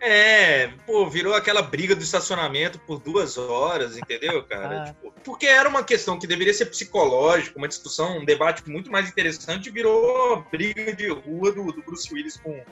É, 0.02 0.69
pô, 0.87 1.07
virou 1.09 1.35
aquela 1.35 1.61
briga 1.61 1.95
do 1.95 2.02
estacionamento 2.02 2.78
por 2.80 2.99
duas 2.99 3.37
horas, 3.37 3.99
entendeu, 3.99 4.42
cara? 4.45 4.83
Ah. 4.83 4.85
Tipo, 4.87 5.14
porque 5.23 5.47
era 5.47 5.69
uma 5.69 5.85
questão 5.85 6.19
que 6.19 6.26
deveria 6.26 6.54
ser 6.54 6.66
psicológica, 6.66 7.59
uma 7.59 7.69
discussão, 7.69 8.19
um 8.19 8.25
debate 8.25 8.69
muito 8.69 8.90
mais 8.90 9.09
interessante, 9.11 9.71
virou 9.71 10.42
briga 10.50 10.95
de 10.95 11.09
rua 11.09 11.52
do, 11.52 11.71
do 11.71 11.83
Bruce 11.83 12.12
Willis 12.12 12.38
com 12.38 12.64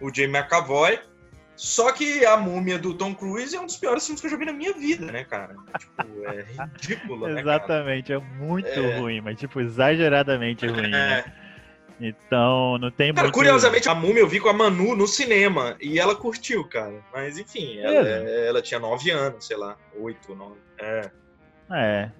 o 0.00 0.14
Jamie 0.14 0.38
McAvoy. 0.38 0.98
Só 1.60 1.92
que 1.92 2.24
a 2.24 2.38
múmia 2.38 2.78
do 2.78 2.94
Tom 2.94 3.14
Cruise 3.14 3.54
é 3.54 3.60
um 3.60 3.66
dos 3.66 3.76
piores 3.76 4.06
filmes 4.06 4.18
que 4.18 4.26
eu 4.26 4.30
já 4.30 4.36
vi 4.38 4.46
na 4.46 4.52
minha 4.54 4.72
vida, 4.72 5.12
né, 5.12 5.24
cara? 5.24 5.54
Tipo, 5.78 6.24
é 6.24 6.42
ridículo, 6.42 7.28
né, 7.28 7.38
Exatamente, 7.38 8.14
é 8.14 8.18
muito 8.18 8.66
é... 8.66 8.98
ruim, 8.98 9.20
mas, 9.20 9.38
tipo, 9.38 9.60
exageradamente 9.60 10.64
ruim, 10.66 10.86
é... 10.86 10.88
né? 10.88 11.24
Então, 12.00 12.78
não 12.78 12.90
tem 12.90 13.12
cara, 13.12 13.26
muito... 13.26 13.34
curiosamente, 13.34 13.90
a 13.90 13.94
múmia 13.94 14.20
eu 14.20 14.26
vi 14.26 14.40
com 14.40 14.48
a 14.48 14.54
Manu 14.54 14.96
no 14.96 15.06
cinema 15.06 15.76
e 15.82 16.00
ela 16.00 16.16
curtiu, 16.16 16.64
cara. 16.64 17.04
Mas, 17.12 17.36
enfim, 17.36 17.76
ela, 17.76 18.08
ela 18.08 18.62
tinha 18.62 18.80
nove 18.80 19.10
anos, 19.10 19.46
sei 19.46 19.58
lá, 19.58 19.76
oito, 19.98 20.34
nove. 20.34 20.56
É. 20.78 21.10
É. 21.70 22.10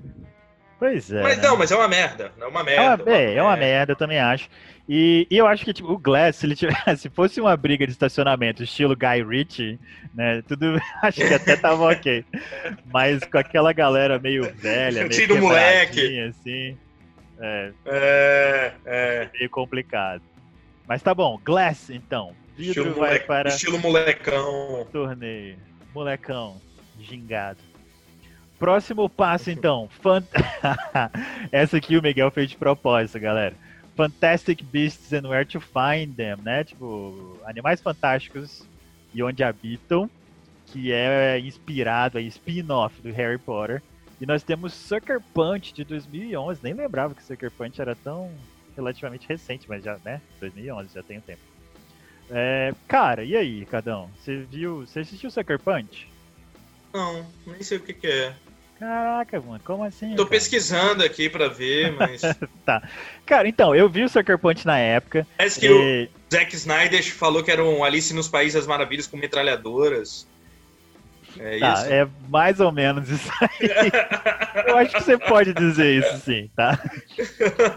Pois 0.81 1.13
é. 1.13 1.23
Mas 1.23 1.37
né? 1.37 1.43
não, 1.47 1.59
mas 1.59 1.71
é 1.71 1.77
uma 1.77 1.87
merda. 1.87 2.33
É 2.41 2.47
uma 2.47 2.65
merda. 2.65 3.03
É 3.03 3.07
uma, 3.07 3.19
é, 3.19 3.35
é 3.35 3.43
uma 3.43 3.57
merda, 3.57 3.93
eu 3.93 3.97
também 3.97 4.19
acho. 4.19 4.49
E, 4.89 5.27
e, 5.31 5.37
eu 5.37 5.47
acho 5.47 5.63
que 5.63 5.75
tipo, 5.75 5.93
o 5.93 5.99
Glass, 5.99 6.37
se 6.37 6.47
ele 6.47 6.57
tivesse, 6.57 6.97
se 7.03 7.11
fosse 7.11 7.39
uma 7.39 7.55
briga 7.55 7.87
de 7.87 7.93
estacionamento 7.93 8.65
estilo 8.65 8.97
Guy 8.97 9.23
Ritchie, 9.23 9.79
né, 10.15 10.43
tudo 10.49 10.81
acho 11.03 11.19
que 11.21 11.35
até 11.35 11.55
tava 11.55 11.93
ok. 11.93 12.25
Mas 12.87 13.23
com 13.25 13.37
aquela 13.37 13.75
galera 13.75 14.19
meio 14.19 14.43
velha, 14.55 15.01
meio 15.01 15.11
Tiro 15.11 15.39
moleque, 15.39 16.21
assim, 16.21 16.79
é, 17.39 17.73
é, 17.85 18.73
é, 18.87 19.29
meio 19.35 19.51
complicado. 19.51 20.23
Mas 20.89 21.03
tá 21.03 21.15
bom, 21.15 21.39
Glass 21.45 21.91
então. 21.91 22.35
Vidro 22.57 22.83
estilo 22.83 22.95
vai 22.99 23.21
para 23.21 23.51
estilo 23.51 23.79
molecão. 23.79 24.89
Torneio, 24.91 25.59
molecão, 25.95 26.59
gingado. 26.99 27.70
Próximo 28.61 29.09
passo 29.09 29.51
então, 29.51 29.89
Fant... 29.89 30.25
essa 31.51 31.79
aqui 31.79 31.97
o 31.97 32.03
Miguel 32.03 32.31
fez 32.31 32.51
de 32.51 32.57
propósito, 32.57 33.19
galera 33.19 33.57
Fantastic 33.97 34.63
Beasts 34.63 35.13
and 35.13 35.29
Where 35.29 35.45
to 35.45 35.61
Find 35.61 36.15
Them, 36.15 36.37
né? 36.43 36.65
Tipo, 36.65 37.39
Animais 37.45 37.81
Fantásticos 37.81 38.65
e 39.13 39.23
Onde 39.23 39.43
Habitam, 39.43 40.09
que 40.67 40.93
é 40.93 41.39
inspirado, 41.39 42.19
é 42.19 42.23
spin-off 42.23 43.01
do 43.03 43.13
Harry 43.13 43.39
Potter. 43.39 43.83
E 44.21 44.27
nós 44.27 44.43
temos 44.43 44.73
Sucker 44.73 45.21
Punch 45.35 45.75
de 45.75 45.85
2011. 45.85 46.61
Nem 46.63 46.73
lembrava 46.75 47.15
que 47.15 47.23
Sucker 47.23 47.51
Punch 47.51 47.81
era 47.81 47.95
tão 47.95 48.31
relativamente 48.77 49.29
recente, 49.29 49.67
mas 49.69 49.83
já, 49.83 49.99
né? 50.05 50.21
2011, 50.39 50.95
já 50.95 51.03
tem 51.03 51.19
um 51.19 51.23
tempo. 51.23 51.43
É, 52.31 52.73
cara, 52.87 53.25
e 53.25 53.37
aí, 53.37 53.67
Cadão? 53.67 54.11
Você 54.17 54.37
viu, 54.51 54.87
você 54.87 55.01
assistiu 55.01 55.31
Sucker 55.31 55.59
Punch? 55.59 56.09
Não, 56.93 57.27
nem 57.47 57.63
sei 57.63 57.79
o 57.79 57.81
que, 57.81 57.93
que 57.93 58.07
é. 58.07 58.35
Caraca, 58.81 59.39
mano, 59.43 59.61
como 59.63 59.85
assim? 59.85 60.17
Tô 60.17 60.25
cara? 60.25 60.31
pesquisando 60.31 61.05
aqui 61.05 61.29
pra 61.29 61.49
ver, 61.49 61.93
mas. 61.93 62.23
tá. 62.65 62.83
Cara, 63.27 63.47
então, 63.47 63.75
eu 63.75 63.91
vi 63.91 64.03
o 64.03 64.09
Sucker 64.09 64.39
Punch 64.39 64.67
na 64.67 64.79
época. 64.79 65.27
Parece 65.37 65.61
que 65.61 65.67
e... 65.67 65.71
o 66.05 66.09
Zack 66.33 66.57
Snyder 66.57 67.05
falou 67.13 67.45
que 67.45 67.51
era 67.51 67.63
um 67.63 67.85
Alice 67.85 68.15
nos 68.15 68.27
Países 68.27 68.55
das 68.55 68.67
Maravilhas 68.67 69.07
com 69.07 69.19
metralhadoras. 69.19 70.27
É 71.39 71.59
tá, 71.59 71.75
isso? 71.75 71.93
É 71.93 72.09
mais 72.27 72.59
ou 72.59 72.73
menos 72.73 73.11
isso 73.11 73.31
aí. 73.39 73.71
eu 74.67 74.79
acho 74.79 74.95
que 74.95 75.03
você 75.03 75.19
pode 75.19 75.53
dizer 75.53 75.99
isso 75.99 76.25
sim, 76.25 76.51
tá? 76.57 76.83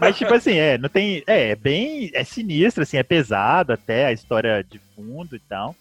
Mas, 0.00 0.16
tipo 0.16 0.32
assim, 0.32 0.56
é, 0.56 0.78
não 0.78 0.88
tem. 0.88 1.22
É, 1.26 1.50
é 1.50 1.54
bem. 1.54 2.10
É 2.14 2.24
sinistro, 2.24 2.82
assim, 2.82 2.96
é 2.96 3.02
pesado 3.02 3.74
até 3.74 4.06
a 4.06 4.12
história 4.12 4.64
de 4.64 4.80
fundo 4.96 5.36
e 5.36 5.40
tal. 5.40 5.76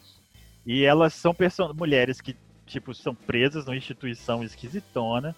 E 0.65 0.83
elas 0.83 1.13
são 1.13 1.33
mulheres 1.73 2.19
que 2.19 2.35
tipo, 2.65 2.93
são 2.93 3.13
presas 3.13 3.65
numa 3.65 3.75
instituição 3.75 4.43
esquisitona 4.43 5.35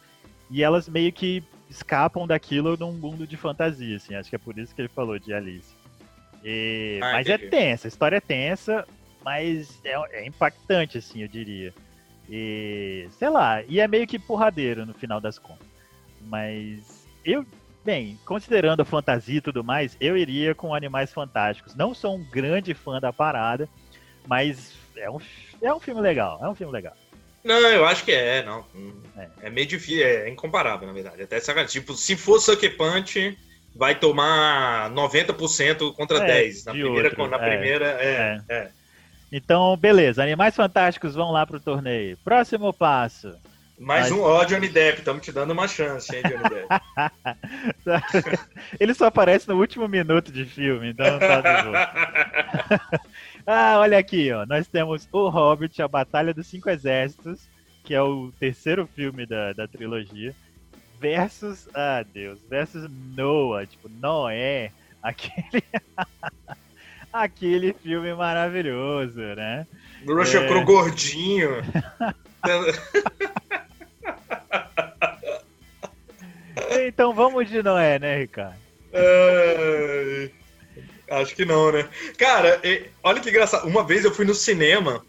e 0.50 0.64
elas 0.64 0.88
meio 0.88 1.12
que 1.12 1.44
escapam 1.70 2.28
daquilo 2.28 2.78
num 2.78 2.94
mundo 2.94 3.26
de 3.26 3.36
fantasia, 3.36 3.98
assim. 3.98 4.16
Acho 4.16 4.30
que 4.30 4.36
é 4.36 4.40
por 4.40 4.58
isso 4.58 4.74
que 4.74 4.82
ele 4.82 4.88
falou 4.88 5.18
de 5.18 5.34
Alice. 5.34 5.74
E... 6.44 7.00
Ah, 7.02 7.14
mas 7.14 7.28
é 7.28 7.36
entendi. 7.36 7.46
é 7.46 7.50
tensa, 7.50 7.88
a 7.88 7.90
história 7.90 8.18
é 8.18 8.22
tensa, 8.22 8.88
mas 9.24 9.82
é, 9.84 10.20
é, 10.20 10.28
impactante, 10.28 10.98
assim, 10.98 11.24
eu 11.24 11.28
diria. 11.28 11.74
E, 12.30 13.08
sei 13.12 13.30
lá, 13.30 13.64
e 13.64 13.80
é 13.80 13.88
meio 13.88 14.08
que 14.08 14.20
porradeiro 14.20 14.86
no 14.86 14.94
final 14.94 15.20
das 15.20 15.40
contas. 15.40 15.68
Mas 16.22 17.08
eu, 17.24 17.46
bem, 17.84 18.20
considerando 18.26 18.82
a 18.82 18.86
fantasia 18.86 19.38
e 19.38 19.42
tudo 19.42 19.64
mais, 19.64 19.98
eu 20.00 20.16
iria 20.16 20.54
com 20.54 20.74
Animais 20.74 21.12
Fantásticos. 21.12 21.76
Não 21.76 21.94
sou 21.94 22.16
um 22.16 22.24
grande 22.24 22.74
fã 22.74 23.00
da 23.00 23.12
parada, 23.12 23.68
mas 24.28 24.76
é 24.96 25.10
um, 25.10 25.20
é 25.62 25.74
um 25.74 25.80
filme 25.80 26.02
legal, 26.02 26.40
é 26.44 26.48
um 26.48 26.56
filme 26.56 26.72
legal. 26.72 26.96
Não, 27.46 27.60
eu 27.60 27.86
acho 27.86 28.04
que 28.04 28.12
é, 28.12 28.44
não. 28.44 28.66
É, 29.16 29.28
é 29.44 29.50
meio 29.52 29.68
difícil, 29.68 30.04
é 30.04 30.28
incomparável, 30.28 30.88
na 30.88 30.94
verdade. 30.94 31.22
Até 31.22 31.40
sacanagem. 31.40 31.80
Tipo, 31.80 31.94
se 31.94 32.16
for 32.16 32.40
Sucker 32.40 32.76
Punch, 32.76 33.38
vai 33.76 33.94
tomar 33.94 34.90
90% 34.90 35.94
contra 35.94 36.18
é, 36.24 36.26
10. 36.26 36.66
Na 36.66 36.72
primeira, 36.72 37.10
outro. 37.10 37.28
na 37.28 37.38
é, 37.38 37.50
primeira 37.50 37.86
é, 38.02 38.42
é, 38.50 38.56
é. 38.56 38.70
Então, 39.32 39.78
beleza. 39.78 40.24
Animais 40.24 40.56
Fantásticos 40.56 41.14
vão 41.14 41.32
lá 41.32 41.46
pro 41.46 41.60
torneio. 41.60 42.18
Próximo 42.24 42.74
passo. 42.74 43.36
Mais 43.78 44.10
Mas... 44.10 44.12
um, 44.12 44.22
ó, 44.22 44.44
Johnny 44.46 44.70
Depp, 44.70 45.00
estamos 45.00 45.24
te 45.24 45.32
dando 45.32 45.52
uma 45.52 45.68
chance, 45.68 46.16
hein, 46.16 46.24
Johnny 46.24 46.50
Depp. 46.50 46.68
Ele 48.80 48.94
só 48.94 49.06
aparece 49.08 49.48
no 49.50 49.60
último 49.60 49.88
minuto 49.88 50.32
de 50.32 50.46
filme, 50.46 50.92
então 50.92 51.20
tá 51.20 51.42
de 51.42 51.68
Ah, 53.46 53.78
olha 53.80 54.00
aqui, 54.00 54.32
ó. 54.32 54.46
Nós 54.46 54.68
temos 54.68 55.08
O 55.12 55.30
Hobbit, 55.30 55.82
A 55.82 55.88
Batalha 55.88 56.34
dos 56.34 56.48
Cinco 56.48 56.70
Exércitos, 56.70 57.48
que 57.84 57.94
é 57.94 58.02
o 58.02 58.32
terceiro 58.40 58.88
filme 58.88 59.26
da, 59.26 59.54
da 59.54 59.68
trilogia, 59.68 60.36
versus, 61.00 61.70
ah, 61.76 62.04
Deus, 62.04 62.40
versus 62.50 62.90
Noah, 63.16 63.68
tipo, 63.68 63.88
Noé, 63.88 64.72
aquele. 65.04 65.64
aquele 67.14 67.74
filme 67.74 68.14
maravilhoso, 68.16 69.20
né? 69.20 69.68
Russell 70.08 70.44
é... 70.44 70.48
Crowe 70.48 70.66
gordinho. 70.66 71.52
então 76.88 77.14
vamos 77.14 77.48
de 77.48 77.62
Noé, 77.62 78.00
né, 78.00 78.18
Ricardo? 78.18 78.58
É... 78.92 80.30
Acho 81.10 81.36
que 81.36 81.46
não, 81.46 81.72
né? 81.72 81.88
Cara, 82.18 82.62
olha 83.04 83.20
que 83.22 83.30
engraçado. 83.30 83.68
Uma 83.68 83.84
vez 83.84 84.04
eu 84.04 84.14
fui 84.14 84.26
no 84.26 84.34
cinema, 84.34 85.06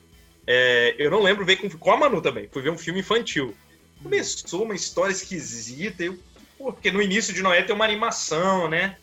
é, 0.46 0.94
eu 0.98 1.10
não 1.10 1.22
lembro 1.22 1.44
ver 1.44 1.56
com, 1.56 1.68
com 1.70 1.90
a 1.92 1.96
Manu 1.96 2.20
também, 2.20 2.48
fui 2.52 2.62
ver 2.62 2.70
um 2.70 2.78
filme 2.78 3.00
infantil. 3.00 3.54
Começou 4.02 4.64
uma 4.64 4.74
história 4.74 5.12
esquisita, 5.12 6.04
eu, 6.04 6.18
porque 6.58 6.90
no 6.90 7.00
início 7.00 7.32
de 7.32 7.42
Noé 7.42 7.62
tem 7.62 7.74
uma 7.74 7.84
animação, 7.84 8.68
né? 8.68 8.96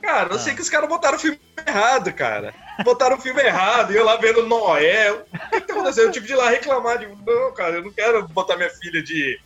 Cara, 0.00 0.32
eu 0.32 0.36
ah. 0.36 0.38
sei 0.38 0.54
que 0.54 0.62
os 0.62 0.70
caras 0.70 0.88
botaram 0.88 1.16
o 1.16 1.20
filme 1.20 1.40
errado, 1.66 2.12
cara. 2.12 2.54
Botaram 2.84 3.16
o 3.16 3.20
filme 3.20 3.42
errado, 3.42 3.92
e 3.92 3.96
eu 3.96 4.04
lá 4.04 4.16
vendo 4.16 4.46
Noé. 4.46 5.10
O 5.12 5.24
que 5.50 5.60
tá 5.60 5.74
acontecendo? 5.74 6.06
Eu 6.06 6.12
tive 6.12 6.26
de 6.28 6.32
ir 6.34 6.36
lá 6.36 6.48
reclamar, 6.48 6.98
de, 6.98 7.06
não, 7.06 7.52
cara, 7.52 7.76
eu 7.76 7.82
não 7.82 7.92
quero 7.92 8.26
botar 8.28 8.56
minha 8.56 8.70
filha 8.70 9.02
de 9.02 9.40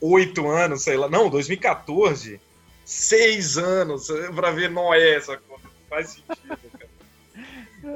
8 0.00 0.46
anos, 0.46 0.82
sei 0.82 0.96
lá, 0.98 1.08
não, 1.08 1.30
2014 1.30 2.38
seis 2.84 3.56
anos 3.56 4.08
pra 4.34 4.50
ver 4.50 4.70
Noé, 4.70 5.14
essa 5.14 5.36
coisa. 5.36 5.44
Não 5.48 5.53
faz 5.94 6.08
sentido, 6.08 6.58
cara. 6.78 6.94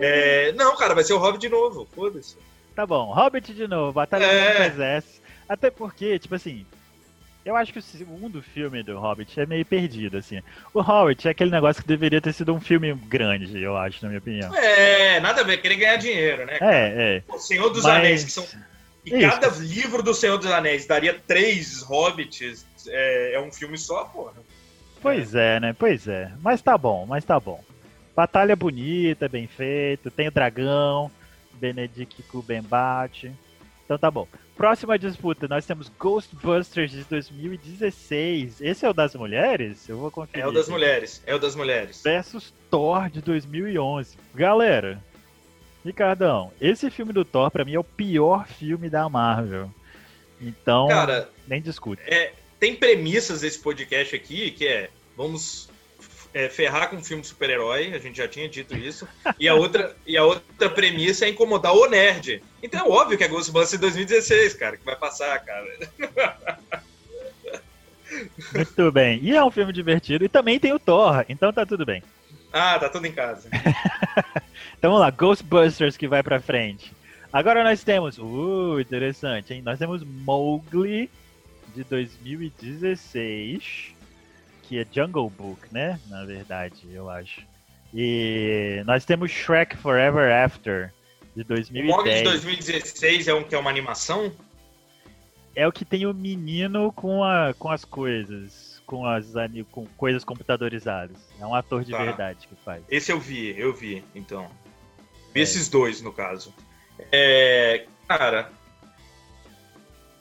É, 0.01 0.53
não, 0.53 0.77
cara, 0.77 0.95
vai 0.95 1.05
ser 1.05 1.15
o 1.15 1.19
Hobbit 1.19 1.41
de 1.41 1.49
novo, 1.49 1.89
foda-se. 1.95 2.37
Tá 2.75 2.87
bom, 2.87 3.13
Hobbit 3.13 3.55
de 3.55 3.67
novo, 3.67 3.93
Batalha 3.93 4.25
é. 4.25 4.55
dos 4.55 4.75
Exércitos. 4.75 5.21
Até 5.49 5.71
porque, 5.71 6.19
tipo 6.19 6.35
assim, 6.35 6.67
eu 7.45 7.57
acho 7.57 7.73
que 7.73 7.79
o 7.79 7.83
segundo 7.83 8.43
filme 8.43 8.83
do 8.83 8.99
Hobbit 8.99 9.41
é 9.41 9.47
meio 9.47 9.65
perdido, 9.65 10.19
assim. 10.19 10.43
O 10.75 10.83
Hobbit 10.83 11.27
é 11.27 11.31
aquele 11.31 11.51
negócio 11.51 11.83
que 11.83 11.89
deveria 11.89 12.21
ter 12.21 12.33
sido 12.35 12.55
um 12.55 12.61
filme 12.61 12.93
grande, 12.93 13.61
eu 13.61 13.77
acho, 13.77 14.03
na 14.03 14.09
minha 14.09 14.19
opinião. 14.19 14.55
É, 14.55 15.19
nada 15.21 15.41
a 15.41 15.45
ver, 15.45 15.57
querer 15.57 15.77
ganhar 15.77 15.97
dinheiro, 15.97 16.45
né? 16.45 16.59
Cara? 16.59 16.75
É, 16.75 17.17
é. 17.17 17.23
O 17.35 17.39
Senhor 17.39 17.71
dos 17.71 17.85
Mas... 17.85 17.97
Anéis, 17.97 18.25
que 18.25 18.33
são. 18.33 18.47
E 19.07 19.17
Isso. 19.17 19.41
cada 19.41 19.49
livro 19.57 20.03
do 20.03 20.13
Senhor 20.13 20.37
dos 20.37 20.51
Anéis 20.51 20.87
daria 20.87 21.19
três 21.27 21.81
Hobbits, 21.83 22.67
é, 22.89 23.35
é 23.35 23.41
um 23.41 23.51
filme 23.51 23.79
só, 23.79 24.05
porra. 24.05 24.35
Pois 25.01 25.35
é, 25.35 25.59
né? 25.59 25.75
Pois 25.79 26.07
é. 26.07 26.31
Mas 26.43 26.61
tá 26.61 26.77
bom, 26.77 27.07
mas 27.07 27.25
tá 27.25 27.41
bom. 27.41 27.65
Batalha 28.19 28.57
bonita, 28.57 29.29
bem 29.29 29.47
feito, 29.47 30.11
tem 30.11 30.27
o 30.27 30.33
dragão, 30.33 31.09
Benedict 31.53 32.21
Cumberbatch. 32.25 33.27
Então 33.85 33.97
tá 33.97 34.11
bom. 34.11 34.27
Próxima 34.57 34.99
disputa, 34.99 35.47
nós 35.47 35.65
temos 35.65 35.89
Ghostbusters 35.89 36.91
de 36.91 37.05
2016. 37.05 38.61
Esse 38.61 38.85
é 38.85 38.91
o 38.91 38.93
das 38.93 39.15
mulheres? 39.15 39.89
Eu 39.89 39.99
vou 39.99 40.11
conferir. 40.11 40.45
É 40.45 40.49
o 40.49 40.51
das 40.51 40.69
mulheres, 40.69 41.23
é 41.27 41.33
o 41.33 41.39
das 41.39 41.55
mulheres. 41.55 42.03
Versus 42.03 42.53
Thor 42.69 43.09
de 43.09 43.23
2011. 43.23 44.17
Galera, 44.35 45.01
Ricardão, 45.85 46.51
esse 46.61 46.91
filme 46.91 47.13
do 47.13 47.25
Thor 47.25 47.53
pra 47.53 47.65
mim 47.65 47.75
é 47.75 47.79
o 47.79 47.85
pior 47.85 48.49
filme 48.49 48.91
da 48.91 49.09
Marvel. 49.09 49.73
Então, 50.41 50.89
Cara, 50.89 51.31
nem 51.47 51.63
discute. 51.63 52.03
É, 52.05 52.33
tem 52.59 52.75
premissas 52.75 53.43
desse 53.43 53.61
podcast 53.61 54.17
aqui 54.17 54.51
que 54.51 54.67
é 54.67 54.91
vamos 55.17 55.68
é, 56.39 56.49
ferrar 56.49 56.89
com 56.89 56.95
um 56.95 57.03
filme 57.03 57.21
de 57.21 57.29
super-herói, 57.29 57.93
a 57.93 57.99
gente 57.99 58.19
já 58.19 58.29
tinha 58.29 58.49
dito 58.49 58.77
isso. 58.77 59.09
E 59.41 59.49
a 59.49 59.57
outra, 59.57 59.97
e 60.07 60.17
a 60.17 60.23
outra 60.23 60.71
premissa 60.71 61.25
é 61.25 61.31
incomodar 61.31 61.75
o 61.75 61.91
nerd. 61.91 62.41
Então 62.63 62.87
é 62.87 62.89
óbvio 62.89 63.19
que 63.19 63.25
é 63.25 63.29
Ghostbusters 63.29 63.81
2016, 63.81 64.55
cara, 64.55 64.77
que 64.77 64.85
vai 64.85 64.95
passar, 64.95 65.37
cara. 65.41 65.67
Muito 68.55 68.93
bem. 68.93 69.19
E 69.21 69.35
é 69.35 69.43
um 69.43 69.51
filme 69.51 69.73
divertido. 69.73 70.25
E 70.25 70.29
também 70.29 70.61
tem 70.61 70.73
o 70.73 70.79
Thor, 70.79 71.25
então 71.29 71.53
tá 71.53 71.67
tudo 71.67 71.85
bem. 71.85 72.05
Ah, 72.53 72.79
tá 72.79 72.89
tudo 72.89 73.09
em 73.09 73.13
casa. 73.13 73.49
então 74.79 74.93
vamos 74.93 75.01
lá, 75.01 75.11
Ghostbusters 75.11 75.97
que 75.97 76.07
vai 76.07 76.23
pra 76.23 76.41
frente. 76.41 76.93
Agora 77.33 77.65
nós 77.65 77.83
temos. 77.83 78.17
Uh, 78.17 78.79
interessante, 78.79 79.55
hein? 79.55 79.63
Nós 79.63 79.81
temos 79.81 80.05
Mowgli 80.05 81.11
de 81.75 81.83
2016 81.83 83.98
que 84.69 84.79
é 84.79 84.87
Jungle 84.93 85.31
Book, 85.31 85.61
né? 85.73 85.99
Na 86.09 86.25
verdade, 86.27 86.87
eu 86.93 87.09
acho. 87.09 87.41
E 87.95 88.83
nós 88.85 89.05
temos 89.07 89.31
Shrek 89.31 89.77
Forever 89.79 90.31
After, 90.31 90.93
de 91.35 91.43
2010. 91.43 91.85
O 91.85 91.97
Mog 91.97 92.15
de 92.15 92.23
2016 92.23 93.29
é 93.29 93.35
um 93.35 93.43
que 93.43 93.55
é 93.55 93.59
uma 93.59 93.71
animação? 93.71 94.31
É 95.57 95.67
o 95.67 95.73
que 95.73 95.87
tem 95.87 96.05
o 96.05 96.13
menino 96.13 96.93
com, 96.93 97.25
a, 97.25 97.55
com 97.59 97.71
as 97.71 97.85
coisas, 97.85 98.83
com 98.85 99.07
as 99.07 99.33
com 99.73 99.87
coisas 99.97 100.23
computadorizadas. 100.23 101.17
É 101.41 101.47
um 101.47 101.55
ator 101.55 101.83
de 101.83 101.93
tá. 101.93 102.05
verdade 102.05 102.47
que 102.47 102.55
faz. 102.63 102.85
Esse 102.91 103.11
eu 103.11 103.19
vi, 103.19 103.59
eu 103.59 103.73
vi, 103.73 104.05
então. 104.15 104.51
Vi 105.33 105.41
é. 105.41 105.43
esses 105.43 105.69
dois, 105.69 106.03
no 106.03 106.13
caso. 106.13 106.55
É, 107.11 107.87
cara, 108.07 108.53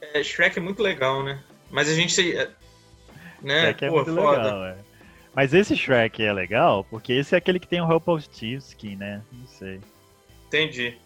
é, 0.01 0.23
Shrek 0.23 0.57
é 0.57 0.61
muito 0.61 0.81
legal, 0.81 1.21
né? 1.21 1.43
Mas 1.69 1.89
a 1.89 1.93
gente 1.93 2.33
né? 3.41 3.61
Shrek 3.61 3.85
é 3.85 3.89
Pô, 3.89 3.95
muito 3.95 4.15
foda. 4.15 4.43
legal, 4.43 4.65
é. 4.65 4.75
Mas 5.35 5.53
esse 5.53 5.75
Shrek 5.75 6.23
é 6.23 6.33
legal, 6.33 6.83
porque 6.89 7.13
esse 7.13 7.35
é 7.35 7.37
aquele 7.37 7.59
que 7.59 7.67
tem 7.67 7.79
o 7.79 7.85
Rumpelstiltskin, 7.85 8.95
né? 8.95 9.21
Não 9.31 9.47
sei. 9.47 9.79
Entendi. 10.47 10.97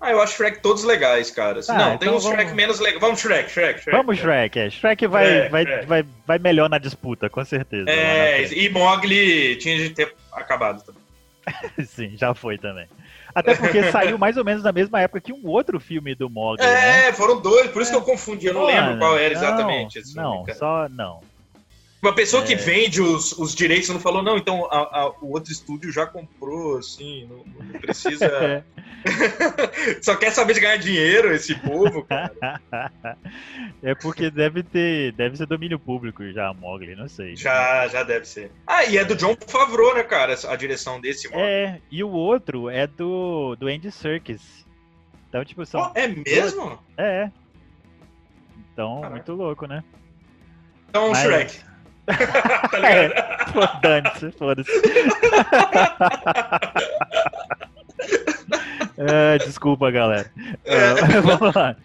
Ah, 0.00 0.10
eu 0.10 0.20
acho 0.20 0.36
Shrek 0.36 0.60
todos 0.60 0.84
legais, 0.84 1.30
cara. 1.30 1.60
Ah, 1.68 1.72
não, 1.72 1.86
então 1.94 1.98
tem 1.98 2.08
uns 2.10 2.22
vamos... 2.22 2.38
Shrek 2.38 2.54
menos 2.54 2.78
legais. 2.78 3.00
Vamos 3.00 3.20
Shrek, 3.20 3.50
Shrek, 3.50 3.80
Shrek. 3.80 3.96
Vamos 3.96 4.18
Shrek, 4.18 4.58
é. 4.58 4.70
Shrek 4.70 5.06
vai, 5.06 5.26
é, 5.26 5.48
vai, 5.48 5.64
Shrek. 5.64 5.86
vai, 5.86 6.04
vai 6.26 6.38
melhor 6.38 6.68
na 6.68 6.78
disputa, 6.78 7.30
com 7.30 7.44
certeza. 7.44 7.90
É, 7.90 8.46
e 8.52 8.68
Mogli 8.68 9.56
tinha 9.56 9.76
de 9.78 9.90
ter 9.90 10.14
acabado 10.32 10.84
também. 10.84 11.02
Sim, 11.86 12.16
já 12.16 12.34
foi 12.34 12.58
também. 12.58 12.86
Até 13.34 13.56
porque 13.56 13.90
saiu 13.90 14.16
mais 14.16 14.36
ou 14.36 14.44
menos 14.44 14.62
na 14.62 14.70
mesma 14.70 15.00
época 15.00 15.20
que 15.20 15.32
um 15.32 15.48
outro 15.48 15.80
filme 15.80 16.14
do 16.14 16.30
Mogli. 16.30 16.64
É, 16.64 17.06
né? 17.06 17.12
foram 17.12 17.40
dois, 17.40 17.70
por 17.70 17.82
isso 17.82 17.90
é. 17.90 17.94
que 17.94 18.00
eu 18.00 18.04
confundi, 18.04 18.46
eu 18.46 18.54
não 18.54 18.62
Mano, 18.62 18.76
lembro 18.76 18.98
qual 18.98 19.18
era 19.18 19.34
exatamente. 19.34 20.00
Não, 20.14 20.44
não 20.46 20.54
só 20.54 20.88
não. 20.88 21.20
Uma 22.04 22.14
pessoa 22.14 22.42
é... 22.42 22.46
que 22.46 22.54
vende 22.54 23.00
os, 23.00 23.32
os 23.32 23.54
direitos 23.54 23.88
não 23.88 23.98
falou, 23.98 24.22
não, 24.22 24.36
então 24.36 24.66
a, 24.66 24.76
a, 24.76 25.08
o 25.22 25.32
outro 25.32 25.50
estúdio 25.50 25.90
já 25.90 26.04
comprou, 26.04 26.76
assim, 26.76 27.26
não, 27.26 27.42
não 27.64 27.80
precisa. 27.80 28.62
Só 30.02 30.14
quer 30.14 30.30
saber 30.30 30.52
de 30.52 30.60
ganhar 30.60 30.76
dinheiro 30.76 31.32
esse 31.32 31.54
povo, 31.54 32.04
cara. 32.04 32.60
é 33.82 33.94
porque 33.94 34.30
deve 34.30 34.62
ter. 34.62 35.12
Deve 35.12 35.38
ser 35.38 35.46
domínio 35.46 35.78
público 35.78 36.30
já, 36.30 36.52
Mogli, 36.52 36.94
não 36.94 37.08
sei. 37.08 37.36
Já, 37.36 37.88
já 37.88 38.02
deve 38.02 38.26
ser. 38.26 38.52
Ah, 38.66 38.84
e 38.84 38.98
é 38.98 39.04
do 39.04 39.16
John 39.16 39.34
Favreau, 39.46 39.94
né, 39.94 40.02
cara? 40.02 40.34
A 40.46 40.56
direção 40.56 41.00
desse 41.00 41.26
Mogli. 41.30 41.42
É, 41.42 41.80
e 41.90 42.04
o 42.04 42.10
outro 42.10 42.68
é 42.68 42.86
do, 42.86 43.56
do 43.56 43.66
Andy 43.66 43.90
Serkis. 43.90 44.66
Então, 45.30 45.42
tipo, 45.42 45.64
são. 45.64 45.90
Oh, 45.90 45.98
é 45.98 46.06
mesmo? 46.06 46.78
É. 46.98 47.30
Então, 48.74 48.96
Caraca. 48.96 49.10
muito 49.10 49.32
louco, 49.32 49.66
né? 49.66 49.82
Então, 50.90 51.08
Mas... 51.08 51.22
Shrek. 51.22 51.73
tá 52.70 52.78
ligado? 52.78 53.12
É, 53.12 53.80
Dane-se, 53.82 54.30
foda-se. 54.32 54.70
é, 58.98 59.38
desculpa, 59.38 59.90
galera. 59.90 60.30
É. 60.64 60.94
vamos 61.22 61.54
lá. 61.54 61.76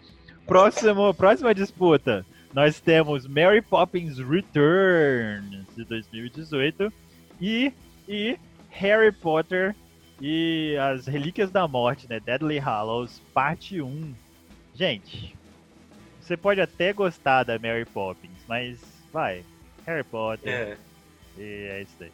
Próximo, 0.46 1.14
próxima 1.14 1.54
disputa. 1.54 2.26
Nós 2.52 2.80
temos 2.80 3.26
Mary 3.26 3.62
Poppins 3.62 4.18
Returns 4.18 5.64
de 5.76 5.84
2018 5.84 6.92
e, 7.40 7.72
e 8.08 8.36
Harry 8.70 9.12
Potter 9.12 9.74
e 10.20 10.76
as 10.76 11.06
Relíquias 11.06 11.50
da 11.50 11.66
Morte, 11.68 12.08
né? 12.08 12.20
Deadly 12.20 12.58
Hallows, 12.58 13.22
parte 13.32 13.80
1. 13.80 14.12
Gente, 14.74 15.36
você 16.20 16.36
pode 16.36 16.60
até 16.60 16.92
gostar 16.92 17.44
da 17.44 17.58
Mary 17.58 17.84
Poppins, 17.84 18.44
mas 18.48 18.80
vai, 19.12 19.44
Harry 19.90 20.04
Potter. 20.04 20.52
É. 20.52 20.76
E 21.38 21.42
é 21.42 21.82
isso 21.82 21.96
aí. 22.00 22.12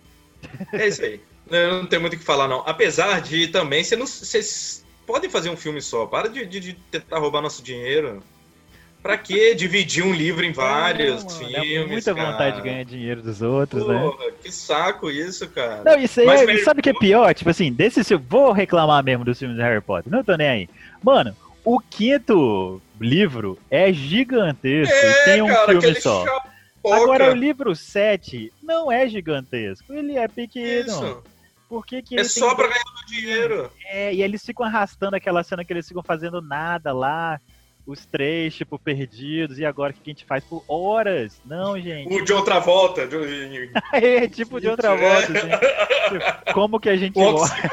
É 0.72 0.86
isso 0.88 1.02
aí. 1.02 1.20
Eu 1.50 1.74
não 1.74 1.86
tenho 1.86 2.02
muito 2.02 2.14
o 2.14 2.18
que 2.18 2.24
falar, 2.24 2.48
não. 2.48 2.62
Apesar 2.66 3.20
de 3.20 3.48
também, 3.48 3.84
vocês 3.84 4.84
podem 5.06 5.30
fazer 5.30 5.50
um 5.50 5.56
filme 5.56 5.80
só. 5.80 6.06
Para 6.06 6.28
de, 6.28 6.44
de, 6.44 6.60
de, 6.60 6.72
tentar 6.90 7.18
roubar 7.18 7.40
nosso 7.40 7.62
dinheiro. 7.62 8.22
Pra 9.02 9.16
que 9.16 9.54
dividir 9.54 10.02
um 10.04 10.12
livro 10.12 10.44
em 10.44 10.50
vários 10.50 11.22
não, 11.22 11.30
filmes? 11.30 11.76
É 11.76 11.86
muita 11.86 12.14
cara. 12.14 12.32
vontade 12.32 12.56
de 12.56 12.62
ganhar 12.62 12.84
dinheiro 12.84 13.22
dos 13.22 13.40
outros, 13.40 13.86
né? 13.86 14.00
Porra, 14.00 14.26
né? 14.26 14.32
Que 14.42 14.50
saco 14.50 15.08
isso, 15.08 15.48
cara. 15.48 15.82
Não, 15.84 15.96
isso 15.96 16.20
aí, 16.20 16.26
Mas, 16.26 16.64
sabe 16.64 16.80
o 16.80 16.82
que 16.82 16.90
é 16.90 16.94
pior? 16.94 17.32
Tipo 17.32 17.50
assim, 17.50 17.72
desse 17.72 18.12
eu 18.12 18.18
vou 18.18 18.50
reclamar 18.50 19.04
mesmo 19.04 19.24
dos 19.24 19.38
filmes 19.38 19.56
de 19.56 19.62
Harry 19.62 19.80
Potter. 19.80 20.10
Não 20.10 20.24
tô 20.24 20.34
nem 20.34 20.48
aí. 20.48 20.68
Mano, 21.04 21.36
o 21.64 21.78
quinto 21.78 22.82
livro 23.00 23.56
é 23.70 23.92
gigantesco 23.92 24.92
é, 24.92 25.10
e 25.10 25.24
tem 25.24 25.42
um 25.42 25.46
cara, 25.46 25.80
filme 25.80 26.00
só. 26.00 26.24
Agora, 26.92 27.32
o 27.32 27.34
livro 27.34 27.74
7 27.74 28.52
não 28.62 28.90
é 28.90 29.08
gigantesco, 29.08 29.92
ele 29.92 30.16
é 30.16 30.28
pequeno. 30.28 30.88
Isso. 30.88 31.22
Por 31.68 31.84
que, 31.84 32.00
que 32.00 32.18
é 32.18 32.24
só 32.24 32.54
pra 32.54 32.68
ganhar 32.68 32.84
dinheiro. 33.06 33.70
É, 33.86 34.14
e 34.14 34.22
eles 34.22 34.44
ficam 34.44 34.64
arrastando 34.64 35.16
aquela 35.16 35.42
cena 35.42 35.64
que 35.64 35.72
eles 35.72 35.86
ficam 35.86 36.02
fazendo 36.02 36.40
nada 36.40 36.92
lá, 36.92 37.40
os 37.86 38.04
três, 38.04 38.54
tipo, 38.54 38.78
perdidos, 38.78 39.58
e 39.58 39.64
agora 39.64 39.92
o 39.92 39.94
que 39.94 40.10
a 40.10 40.12
gente 40.12 40.24
faz 40.24 40.44
por 40.44 40.64
horas? 40.68 41.40
Não, 41.44 41.78
gente. 41.78 42.12
O 42.12 42.24
de 42.24 42.32
outra 42.32 42.58
volta. 42.58 43.02
é, 43.92 44.28
tipo, 44.28 44.60
de 44.60 44.68
outra 44.68 44.94
volta, 44.94 45.32
assim. 45.32 45.48
Tipo, 46.08 46.52
como 46.52 46.80
que 46.80 46.88
a 46.88 46.96
gente 46.96 47.18
morre? 47.18 47.50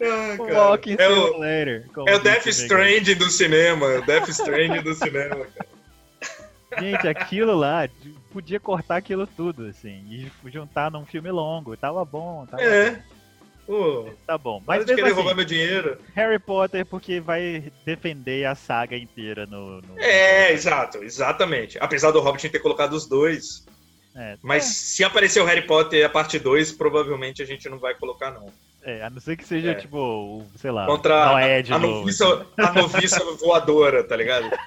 Ah, 0.00 0.36
Walking 0.38 0.96
é 0.98 1.08
o, 1.08 1.44
é 1.44 2.14
o 2.14 2.18
Death 2.20 2.46
Stranding 2.46 3.16
do 3.16 3.28
cinema. 3.28 4.00
Death 4.02 4.28
Stranding 4.28 4.82
do 4.82 4.94
cinema, 4.94 5.44
cara. 5.54 5.77
Gente, 6.80 7.08
aquilo 7.08 7.54
lá, 7.54 7.88
podia 8.30 8.60
cortar 8.60 8.96
aquilo 8.96 9.26
tudo, 9.26 9.66
assim, 9.66 10.04
e 10.10 10.50
juntar 10.50 10.90
num 10.90 11.04
filme 11.04 11.30
longo. 11.30 11.76
Tava 11.76 12.04
bom, 12.04 12.46
tava 12.46 12.62
É. 12.62 12.90
Bom. 12.90 13.02
Pô, 13.68 14.08
tá 14.26 14.38
bom. 14.38 14.62
Mas 14.66 14.86
de 14.86 14.94
querer 14.94 15.08
assim, 15.08 15.14
roubar 15.14 15.34
meu 15.34 15.44
dinheiro. 15.44 15.98
Harry 16.14 16.38
Potter, 16.38 16.86
porque 16.86 17.20
vai 17.20 17.70
defender 17.84 18.46
a 18.46 18.54
saga 18.54 18.96
inteira 18.96 19.44
no. 19.44 19.82
no... 19.82 19.98
É, 19.98 20.52
exato, 20.52 21.04
exatamente. 21.04 21.76
Apesar 21.78 22.10
do 22.10 22.20
Hobbit 22.20 22.48
ter 22.48 22.60
colocado 22.60 22.94
os 22.94 23.06
dois. 23.06 23.66
É, 24.16 24.38
mas 24.42 24.64
é. 24.64 24.66
se 24.68 25.04
aparecer 25.04 25.42
o 25.42 25.44
Harry 25.44 25.66
Potter 25.66 26.04
a 26.04 26.08
parte 26.08 26.38
2, 26.38 26.72
provavelmente 26.72 27.42
a 27.42 27.44
gente 27.44 27.68
não 27.68 27.78
vai 27.78 27.94
colocar, 27.94 28.30
não. 28.30 28.50
É, 28.82 29.02
a 29.02 29.10
não 29.10 29.20
ser 29.20 29.36
que 29.36 29.44
seja, 29.44 29.72
é. 29.72 29.74
tipo, 29.74 30.44
sei 30.56 30.70
lá, 30.70 30.86
Contra 30.86 31.14
a, 31.14 31.36
a, 31.36 31.78
noviça, 31.78 32.46
a 32.56 32.72
noviça 32.72 33.22
voadora, 33.40 34.04
tá 34.04 34.16
ligado? 34.16 34.48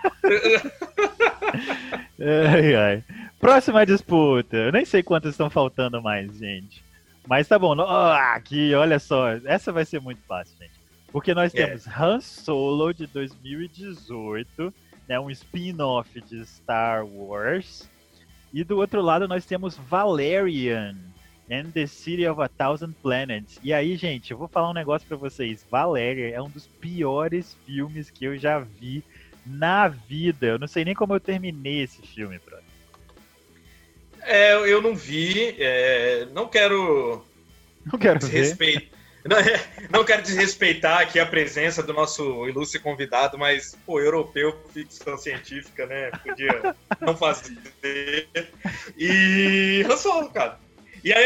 Ai, 2.21 2.75
ai. 2.75 3.03
Próxima 3.39 3.85
disputa. 3.85 4.55
Eu 4.55 4.71
nem 4.71 4.85
sei 4.85 5.01
quantas 5.01 5.31
estão 5.31 5.49
faltando 5.49 6.01
mais, 6.01 6.37
gente. 6.37 6.83
Mas 7.27 7.47
tá 7.47 7.57
bom. 7.57 7.75
Oh, 7.75 8.11
aqui, 8.35 8.73
olha 8.75 8.99
só. 8.99 9.31
Essa 9.45 9.71
vai 9.71 9.85
ser 9.85 9.99
muito 9.99 10.21
fácil, 10.27 10.55
gente. 10.59 10.73
Porque 11.11 11.33
nós 11.33 11.53
é. 11.55 11.65
temos 11.65 11.87
Han 11.87 12.21
Solo 12.21 12.93
de 12.93 13.07
2018, 13.07 14.73
né, 15.07 15.19
um 15.19 15.29
spin-off 15.31 16.21
de 16.21 16.45
Star 16.45 17.05
Wars. 17.05 17.89
E 18.53 18.63
do 18.63 18.77
outro 18.77 19.01
lado 19.01 19.27
nós 19.27 19.45
temos 19.45 19.75
Valerian 19.77 20.95
and 21.51 21.71
the 21.73 21.85
City 21.85 22.25
of 22.25 22.41
a 22.41 22.47
Thousand 22.47 22.93
Planets. 23.03 23.59
E 23.61 23.73
aí, 23.73 23.97
gente, 23.97 24.31
eu 24.31 24.37
vou 24.37 24.47
falar 24.47 24.69
um 24.69 24.73
negócio 24.73 25.05
para 25.05 25.17
vocês. 25.17 25.65
Valerian 25.69 26.29
é 26.29 26.41
um 26.41 26.49
dos 26.49 26.65
piores 26.65 27.57
filmes 27.65 28.09
que 28.09 28.23
eu 28.23 28.37
já 28.37 28.59
vi 28.59 29.03
na 29.45 29.89
vida. 29.89 30.47
Eu 30.47 30.59
não 30.59 30.67
sei 30.67 30.85
nem 30.85 30.95
como 30.95 31.13
eu 31.13 31.19
terminei 31.19 31.81
esse 31.81 32.01
filme, 32.01 32.39
brother. 32.39 32.63
É, 34.21 34.53
eu 34.53 34.81
não 34.81 34.95
vi. 34.95 35.55
É, 35.59 36.25
não 36.31 36.47
quero. 36.47 37.25
Não 37.91 37.99
quero 37.99 38.19
desrespeitar. 38.19 38.89
Não, 39.23 39.37
é, 39.37 39.63
não, 39.91 40.03
quero 40.03 40.23
desrespeitar 40.23 41.01
aqui 41.01 41.19
a 41.19 41.25
presença 41.27 41.83
do 41.83 41.93
nosso 41.93 42.47
ilustre 42.47 42.79
convidado, 42.79 43.37
mas, 43.37 43.77
pô, 43.85 43.99
europeu, 43.99 44.59
ficção 44.73 45.15
científica, 45.15 45.85
né? 45.85 46.09
Podia 46.09 46.75
não 46.99 47.15
fazer. 47.15 47.55
E. 48.97 49.85
Eu 49.87 49.95
sou, 49.95 50.27
cara. 50.31 50.57
E 51.03 51.13
aí, 51.13 51.25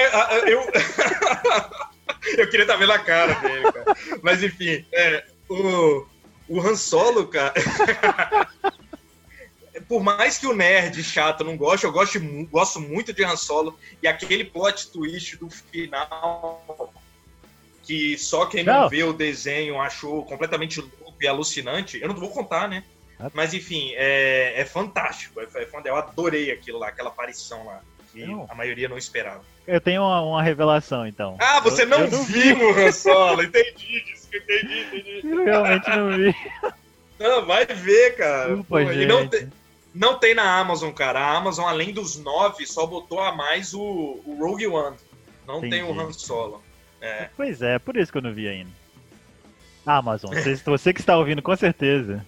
eu. 0.52 0.62
eu 2.38 2.50
queria 2.50 2.64
estar 2.64 2.78
vendo 2.78 2.92
a 2.92 3.00
cara 3.00 3.34
dele, 3.36 3.72
cara. 3.72 3.98
Mas, 4.22 4.44
enfim, 4.44 4.86
é, 4.92 5.26
o, 5.50 6.06
o 6.48 6.62
Han 6.62 6.76
Solo, 6.76 7.28
cara. 7.28 7.54
por 9.88 10.02
mais 10.02 10.38
que 10.38 10.48
o 10.48 10.56
nerd 10.56 11.04
chato 11.04 11.44
não 11.44 11.58
goste, 11.58 11.86
eu 11.86 11.92
gosto, 11.92 12.20
gosto 12.46 12.80
muito 12.80 13.14
de 13.14 13.24
Han 13.24 13.36
Solo. 13.36 13.78
E 14.02 14.08
aquele 14.08 14.46
plot 14.46 14.92
twist 14.92 15.38
do 15.38 15.50
final, 15.50 16.94
que 17.84 18.18
só 18.18 18.46
quem 18.46 18.64
não, 18.64 18.82
não 18.82 18.90
vê 18.90 19.04
o 19.04 19.14
desenho 19.14 19.80
achou 19.80 20.24
completamente 20.26 20.82
louco 20.82 21.16
e 21.22 21.28
alucinante, 21.28 22.00
eu 22.02 22.08
não 22.08 22.16
vou 22.16 22.30
contar, 22.30 22.68
né? 22.68 22.84
Ah. 23.20 23.32
Mas 23.34 23.54
enfim, 23.54 23.92
é, 23.96 24.54
é 24.60 24.66
fantástico. 24.66 25.40
É, 25.40 25.44
é, 25.44 25.70
eu 25.86 25.96
adorei 25.96 26.52
aquilo 26.52 26.80
lá, 26.80 26.88
aquela 26.88 27.10
aparição 27.10 27.66
lá. 27.66 27.82
Que 28.16 28.26
não. 28.26 28.48
a 28.50 28.56
maioria 28.56 28.88
não 28.88 28.98
esperava. 28.98 29.44
Eu 29.68 29.82
tenho 29.82 30.02
uma, 30.02 30.22
uma 30.22 30.42
revelação, 30.44 31.06
então. 31.06 31.36
Ah, 31.40 31.60
você 31.60 31.84
eu, 31.84 31.88
não 31.88 32.00
eu 32.00 32.24
viu 32.24 32.58
o 32.58 32.70
Han 32.72 32.92
Solo, 32.92 33.44
entendi 33.44 34.04
disso, 34.06 34.28
entendi, 34.34 34.80
entendi. 34.80 35.22
Eu 35.28 35.44
realmente 35.44 35.90
não 35.90 36.10
vi. 36.16 36.36
Não, 37.20 37.46
vai 37.46 37.66
ver, 37.66 38.16
cara. 38.16 38.48
Desculpa, 38.48 38.70
Pô, 38.70 38.94
gente. 38.94 39.06
Não 39.06 39.28
tem, 39.28 39.50
não 39.94 40.20
tem 40.20 40.36
na 40.36 40.60
Amazon, 40.60 40.92
cara. 40.92 41.20
A 41.20 41.38
Amazon, 41.38 41.66
além 41.66 41.94
dos 41.94 42.18
nove, 42.18 42.66
só 42.66 42.86
botou 42.86 43.20
a 43.20 43.34
mais 43.34 43.74
o, 43.74 43.82
o 43.82 44.38
Rogue 44.40 44.68
One. 44.68 44.98
Não 45.48 45.58
Entendi. 45.58 45.76
tem 45.76 45.84
o 45.84 46.00
Han 46.00 46.12
Solo. 46.14 46.64
É. 47.02 47.30
Pois 47.36 47.62
é, 47.62 47.78
por 47.80 47.98
isso 47.98 48.12
que 48.12 48.18
eu 48.18 48.22
não 48.22 48.34
vi 48.34 48.48
ainda. 48.48 48.72
Amazon, 49.86 50.34
você, 50.34 50.56
você 50.56 50.94
que 50.94 51.00
está 51.00 51.18
ouvindo, 51.18 51.42
com 51.42 51.56
certeza. 51.56 52.26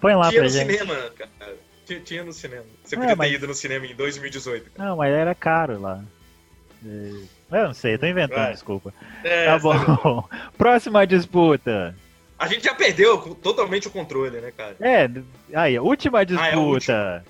Põe 0.00 0.14
lá 0.14 0.28
Tinha 0.28 0.42
pra 0.42 0.50
no 0.50 0.54
gente. 0.56 0.78
cinema, 0.78 1.10
cara. 1.10 1.56
Tinha, 2.04 2.24
no 2.24 2.32
cinema. 2.32 2.64
Você 2.82 2.96
é, 2.96 2.98
podia 2.98 3.16
mas... 3.16 3.28
ter 3.28 3.34
ido 3.34 3.46
no 3.46 3.54
cinema 3.54 3.86
em 3.86 3.94
2018. 3.94 4.70
Cara. 4.70 4.88
Não, 4.88 4.96
mas 4.96 5.14
era 5.14 5.34
caro 5.34 5.80
lá. 5.80 6.02
Eu 6.84 7.66
não 7.68 7.74
sei, 7.74 7.96
tô 7.96 8.06
inventando, 8.06 8.38
Vai. 8.38 8.52
desculpa. 8.52 8.92
É, 9.24 9.46
tá 9.46 9.58
bom. 9.58 10.28
Próxima 10.58 11.06
disputa. 11.06 11.96
A 12.38 12.46
gente 12.48 12.64
já 12.64 12.74
perdeu 12.74 13.18
totalmente 13.36 13.88
o 13.88 13.90
controle, 13.90 14.40
né, 14.40 14.52
cara? 14.54 14.76
É, 14.80 15.08
aí, 15.54 15.78
última 15.78 16.24
disputa. 16.24 16.48
Ah, 16.48 16.52
é 16.52 16.56
última. 16.56 17.24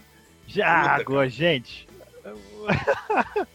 Já, 0.46 0.96
agora, 0.96 1.28
gente. 1.28 1.86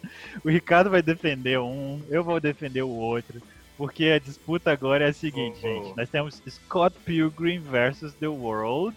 o 0.43 0.49
Ricardo 0.49 0.89
vai 0.89 1.01
defender 1.01 1.59
um, 1.59 2.01
eu 2.09 2.23
vou 2.23 2.39
defender 2.39 2.83
o 2.83 2.89
outro. 2.89 3.41
Porque 3.77 4.05
a 4.05 4.19
disputa 4.19 4.71
agora 4.71 5.05
é 5.05 5.09
a 5.09 5.13
seguinte, 5.13 5.59
oh, 5.63 5.67
gente. 5.67 5.97
Nós 5.97 6.09
temos 6.09 6.41
Scott 6.47 6.95
Pilgrim 7.03 7.59
versus 7.59 8.13
The 8.13 8.27
World, 8.27 8.95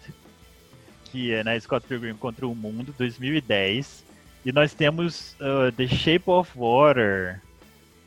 que 1.15 1.33
é 1.33 1.45
né, 1.45 1.57
Scott 1.57 1.87
Pilgrim 1.87 2.13
contra 2.15 2.45
o 2.45 2.53
Mundo, 2.53 2.93
2010. 2.97 4.03
E 4.45 4.51
nós 4.51 4.73
temos 4.73 5.33
uh, 5.39 5.71
The 5.71 5.87
Shape 5.87 6.29
of 6.29 6.51
Water, 6.53 7.41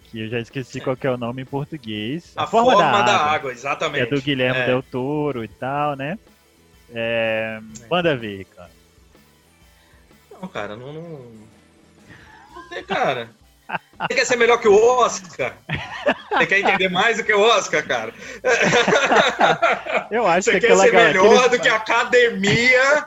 que 0.05 0.21
eu 0.21 0.29
já 0.29 0.39
esqueci 0.39 0.79
qual 0.79 0.97
é 1.01 1.11
o 1.11 1.17
nome 1.17 1.41
em 1.41 1.47
português. 1.47 2.35
A, 2.37 2.45
a 2.45 2.47
forma, 2.47 2.73
forma, 2.73 2.87
da, 2.87 3.03
da 3.03 3.17
água, 3.17 3.35
água, 3.35 3.53
exatamente. 3.53 4.03
É 4.03 4.07
do 4.15 4.21
Guilherme 4.21 4.61
é. 4.61 4.67
Del 4.67 4.83
Toro 4.83 5.43
e 5.43 5.49
tal, 5.49 5.97
né? 5.97 6.19
É, 6.95 7.61
é. 7.81 7.87
Manda 7.89 8.15
ver, 8.15 8.45
cara. 8.45 8.71
Não, 10.31 10.49
cara, 10.49 10.77
não. 10.77 10.93
Não, 10.93 11.33
não 12.55 12.69
tem, 12.69 12.85
cara. 12.85 13.31
Você 14.01 14.15
quer 14.15 14.25
ser 14.25 14.37
melhor 14.37 14.59
que 14.59 14.69
o 14.69 14.75
Oscar? 14.75 15.55
Você 16.33 16.47
quer 16.47 16.61
entender 16.61 16.89
mais 16.89 17.19
do 17.19 17.25
que 17.25 17.33
o 17.33 17.41
Oscar, 17.41 17.87
cara? 17.87 18.15
Eu 20.11 20.27
acho 20.27 20.51
Você 20.51 20.61
que 20.61 20.67
quer 20.67 20.77
ser 20.77 20.93
melhor 20.93 21.45
aquele... 21.45 21.49
do 21.49 21.63
que 21.63 21.69
a 21.69 21.77
academia? 21.77 23.07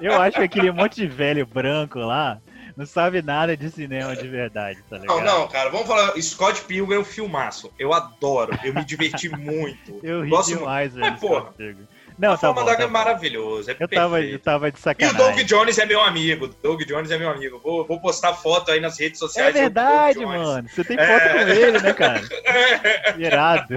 Eu 0.00 0.20
acho 0.20 0.36
que 0.36 0.44
aquele 0.44 0.70
monte 0.70 0.96
de 0.96 1.06
velho 1.06 1.44
branco 1.44 1.98
lá 1.98 2.40
não 2.76 2.86
sabe 2.86 3.20
nada 3.20 3.56
de 3.56 3.68
cinema 3.70 4.14
de 4.14 4.28
verdade, 4.28 4.80
tá 4.88 4.98
ligado? 4.98 5.16
Não, 5.16 5.24
não, 5.24 5.48
cara, 5.48 5.68
vamos 5.70 5.88
falar. 5.88 6.12
Scott 6.22 6.62
Pilgrim 6.62 6.96
é 6.96 7.00
um 7.00 7.04
filmaço. 7.04 7.72
Eu 7.76 7.92
adoro, 7.92 8.56
eu 8.62 8.72
me 8.72 8.84
diverti 8.84 9.28
muito. 9.28 9.98
eu 10.00 10.22
ri 10.22 10.30
Gosto 10.30 10.56
demais, 10.56 10.94
velho. 10.94 11.10
Mas, 11.10 11.20
porra. 11.20 11.52
Não, 12.18 12.32
a 12.32 12.36
tá 12.36 12.48
forma 12.48 12.64
bom, 12.64 12.76
tá 12.76 12.82
é 12.82 12.86
maravilhoso. 12.88 13.70
É 13.70 13.76
eu, 13.78 13.86
tava, 13.86 14.20
eu 14.20 14.38
tava 14.40 14.72
de 14.72 14.80
sacanagem. 14.80 15.16
E 15.16 15.22
o 15.22 15.24
Doug 15.24 15.46
Jones 15.46 15.78
é 15.78 15.86
meu 15.86 16.00
amigo. 16.00 16.48
Doug 16.60 16.82
Jones 16.82 17.10
é 17.12 17.18
meu 17.18 17.30
amigo. 17.30 17.60
Vou, 17.62 17.86
vou 17.86 18.00
postar 18.00 18.34
foto 18.34 18.72
aí 18.72 18.80
nas 18.80 18.98
redes 18.98 19.20
sociais. 19.20 19.54
É 19.54 19.60
verdade, 19.60 20.26
mano. 20.26 20.68
Você 20.68 20.82
tem 20.82 20.96
foto 20.96 21.08
é... 21.08 21.44
com 21.44 21.50
ele, 21.50 21.78
né, 21.80 21.92
cara? 21.92 22.20
Irado. 23.16 23.74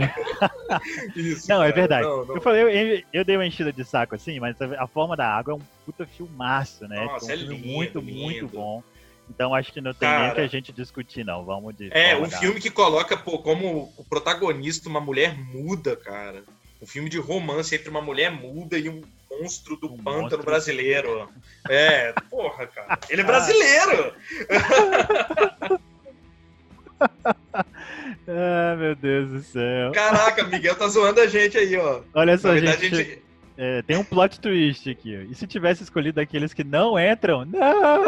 Isso, 1.15 1.47
não, 1.47 1.63
é 1.63 1.67
cara. 1.67 1.69
é 1.69 1.71
verdade. 1.71 2.08
Não, 2.08 2.25
não. 2.25 2.36
Eu 2.36 2.41
falei, 2.41 2.62
eu, 2.63 3.04
eu, 3.13 3.23
dei 3.23 3.38
uma 3.38 3.45
enchida 3.45 3.71
de 3.71 3.86
saco 3.86 4.15
assim, 4.15 4.39
mas 4.39 4.56
a, 4.60 4.88
forma 4.88 5.15
da 5.15 5.27
água 5.27 5.54
é 5.54 5.56
um 5.58 5.62
puta 5.86 6.08
filmaço, 6.08 6.88
né? 6.88 7.06
Nossa, 7.06 7.27
tipo, 7.27 7.27
um 7.27 7.32
é 7.32 7.36
lindo, 7.36 7.67
muito, 7.67 7.99
lindo. 7.99 8.21
muito 8.21 8.47
bom. 8.47 8.84
Então 9.30 9.54
acho 9.54 9.71
que 9.71 9.80
não 9.80 9.93
tem 9.93 10.10
Cara, 10.10 10.25
nem 10.25 10.36
que 10.36 10.41
a 10.41 10.47
gente 10.47 10.73
discutir, 10.73 11.23
não. 11.23 11.45
Vamos 11.45 11.75
de. 11.75 11.89
É, 11.93 12.17
um 12.17 12.30
filme 12.30 12.60
que 12.60 12.71
coloca 12.71 13.15
pô, 13.15 13.38
como 13.38 13.93
o 13.95 14.04
protagonista 14.04 14.89
uma 14.89 14.99
mulher 14.99 15.38
muda, 15.38 15.95
cara. 15.95 16.43
Um 16.81 16.87
filme 16.87 17.09
de 17.09 17.19
romance 17.19 17.75
entre 17.75 17.89
uma 17.89 18.01
mulher 18.01 18.31
muda 18.31 18.77
e 18.77 18.89
um 18.89 19.01
monstro 19.29 19.75
do 19.75 19.87
um 19.87 19.97
pântano 19.97 20.21
monstro. 20.21 20.43
brasileiro. 20.43 21.29
É, 21.69 22.13
porra, 22.29 22.67
cara. 22.67 22.99
Ele 23.09 23.21
é 23.21 23.23
brasileiro! 23.23 24.13
ah, 28.27 28.75
meu 28.77 28.95
Deus 28.95 29.29
do 29.29 29.43
céu. 29.43 29.91
Caraca, 29.93 30.43
Miguel 30.43 30.75
tá 30.75 30.87
zoando 30.87 31.21
a 31.21 31.27
gente 31.27 31.57
aí, 31.57 31.77
ó. 31.77 32.01
Olha 32.13 32.37
só, 32.37 32.51
verdade, 32.53 32.89
gente. 32.89 32.95
gente 32.95 33.30
é, 33.57 33.81
tem 33.81 33.97
um 33.97 34.03
plot 34.03 34.39
twist 34.39 34.89
aqui. 34.89 35.13
E 35.29 35.35
se 35.35 35.45
tivesse 35.45 35.83
escolhido 35.83 36.19
aqueles 36.19 36.53
que 36.53 36.63
não 36.63 36.97
entram? 36.97 37.45
Não! 37.45 38.03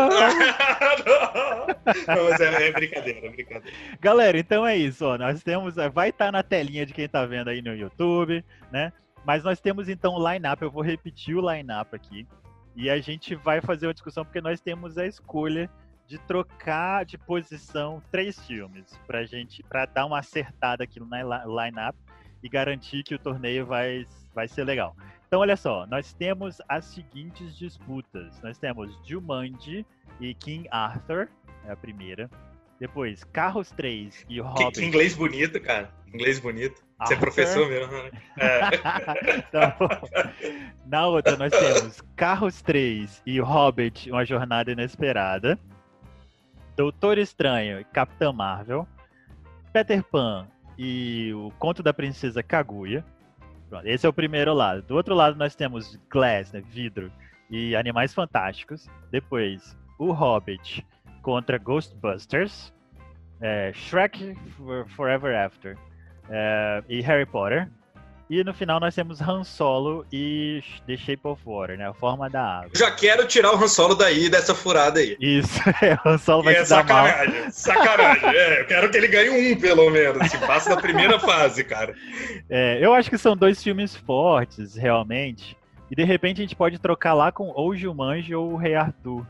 não, 2.07 2.29
mas 2.29 2.39
é, 2.39 2.67
é, 2.67 2.71
brincadeira, 2.71 3.27
é 3.27 3.29
brincadeira. 3.29 3.77
Galera, 3.99 4.37
então 4.37 4.65
é 4.65 4.77
isso. 4.77 5.05
Ó, 5.05 5.17
nós 5.17 5.43
temos. 5.43 5.77
É, 5.77 5.89
vai 5.89 6.09
estar 6.09 6.25
tá 6.25 6.31
na 6.31 6.43
telinha 6.43 6.85
de 6.85 6.93
quem 6.93 7.07
tá 7.07 7.25
vendo 7.25 7.49
aí 7.49 7.61
no 7.61 7.75
YouTube, 7.75 8.43
né? 8.71 8.93
Mas 9.25 9.43
nós 9.43 9.59
temos 9.59 9.89
então 9.89 10.13
o 10.13 10.31
line-up. 10.31 10.61
Eu 10.61 10.71
vou 10.71 10.83
repetir 10.83 11.35
o 11.35 11.51
line-up 11.51 11.95
aqui. 11.95 12.27
E 12.75 12.89
a 12.89 12.99
gente 12.99 13.35
vai 13.35 13.61
fazer 13.61 13.87
uma 13.87 13.93
discussão 13.93 14.25
porque 14.25 14.41
nós 14.41 14.59
temos 14.59 14.97
a 14.97 15.05
escolha 15.05 15.69
de 16.07 16.17
trocar 16.19 17.05
de 17.05 17.17
posição 17.17 18.01
três 18.11 18.39
filmes 18.45 18.99
pra 19.05 19.23
gente, 19.23 19.63
para 19.63 19.85
dar 19.85 20.05
uma 20.05 20.19
acertada 20.19 20.83
aqui 20.83 20.99
no 20.99 21.05
line-up 21.05 21.97
e 22.41 22.49
garantir 22.49 23.03
que 23.03 23.15
o 23.15 23.19
torneio 23.19 23.65
vai, 23.65 24.05
vai 24.33 24.47
ser 24.47 24.63
legal. 24.63 24.95
Então, 25.33 25.41
olha 25.41 25.57
só, 25.57 25.87
nós 25.87 26.13
temos 26.13 26.61
as 26.69 26.85
seguintes 26.85 27.57
disputas. 27.57 28.39
Nós 28.43 28.55
temos 28.59 28.95
Jumanji 29.03 29.83
e 30.21 30.31
King 30.35 30.67
Arthur, 30.69 31.27
é 31.65 31.71
a 31.71 31.75
primeira. 31.75 32.29
Depois, 32.79 33.23
Carros 33.23 33.71
3 33.71 34.27
e 34.29 34.39
Hobbit. 34.39 34.73
Que, 34.73 34.81
que 34.81 34.85
inglês 34.85 35.15
bonito, 35.15 35.59
cara. 35.59 35.91
Inglês 36.13 36.37
bonito. 36.37 36.83
Arthur. 36.99 37.07
Você 37.07 37.13
é 37.15 37.17
professor 37.17 37.67
mesmo, 37.67 37.91
né? 37.91 38.11
É. 38.37 39.41
Tá 39.41 39.75
Na 40.85 41.07
outra, 41.07 41.35
nós 41.35 41.51
temos 41.51 41.99
Carros 42.15 42.61
3 42.61 43.23
e 43.25 43.39
Hobbit, 43.39 44.11
Uma 44.11 44.23
Jornada 44.23 44.71
Inesperada. 44.71 45.57
Doutor 46.75 47.17
Estranho 47.17 47.79
e 47.79 47.83
Capitã 47.85 48.31
Marvel. 48.31 48.87
Peter 49.73 50.03
Pan 50.03 50.47
e 50.77 51.33
o 51.33 51.51
Conto 51.57 51.81
da 51.81 51.91
Princesa 51.91 52.43
Kaguya. 52.43 53.03
Pronto, 53.73 53.87
esse 53.87 54.05
é 54.05 54.09
o 54.09 54.13
primeiro 54.13 54.53
lado. 54.53 54.83
Do 54.83 54.93
outro 54.95 55.15
lado 55.15 55.35
nós 55.35 55.55
temos 55.55 55.99
Glass, 56.07 56.51
né, 56.51 56.61
vidro, 56.61 57.11
e 57.49 57.75
Animais 57.75 58.13
Fantásticos. 58.13 58.87
Depois, 59.09 59.75
o 59.97 60.11
Hobbit 60.11 60.85
contra 61.23 61.57
Ghostbusters. 61.57 62.71
É, 63.41 63.73
Shrek 63.73 64.37
Forever 64.95 65.35
After. 65.35 65.75
É, 66.29 66.83
e 66.87 67.01
Harry 67.01 67.25
Potter. 67.25 67.67
E 68.33 68.43
no 68.43 68.51
final 68.51 68.79
nós 68.79 68.95
temos 68.95 69.21
Han 69.21 69.43
Solo 69.43 70.07
e 70.11 70.63
The 70.87 70.97
Shape 70.97 71.21
of 71.23 71.39
Water, 71.45 71.77
né? 71.77 71.87
A 71.87 71.93
forma 71.93 72.27
da 72.31 72.61
água. 72.61 72.71
Já 72.75 72.89
quero 72.89 73.27
tirar 73.27 73.53
o 73.53 73.63
Han 73.63 73.67
Solo 73.67 73.93
daí, 73.93 74.27
dessa 74.27 74.55
furada 74.55 74.99
aí. 74.99 75.15
Isso, 75.19 75.59
é, 75.85 75.93
o 76.03 76.09
Han 76.09 76.17
Solo 76.17 76.41
vai 76.41 76.55
é 76.55 76.63
se 76.63 76.71
dar 76.71 76.77
sacanagem, 76.77 77.41
mal. 77.41 77.51
sacanagem. 77.51 78.23
É, 78.33 78.61
eu 78.61 78.65
quero 78.65 78.89
que 78.89 78.97
ele 78.97 79.07
ganhe 79.07 79.29
um, 79.29 79.59
pelo 79.59 79.87
menos. 79.91 80.31
Se 80.31 80.37
passa 80.39 80.71
da 80.71 80.81
primeira 80.81 81.19
fase, 81.19 81.63
cara. 81.63 81.93
É, 82.49 82.83
eu 82.83 82.91
acho 82.91 83.07
que 83.07 83.19
são 83.19 83.37
dois 83.37 83.61
filmes 83.61 83.95
fortes, 83.95 84.75
realmente. 84.75 85.55
E 85.91 85.95
de 85.95 86.03
repente 86.03 86.41
a 86.41 86.43
gente 86.43 86.55
pode 86.55 86.79
trocar 86.79 87.13
lá 87.13 87.31
com 87.31 87.49
ou 87.49 87.75
Jumanji 87.75 88.33
ou 88.33 88.53
o 88.53 88.55
Rei 88.55 88.73
Arthur. 88.73 89.23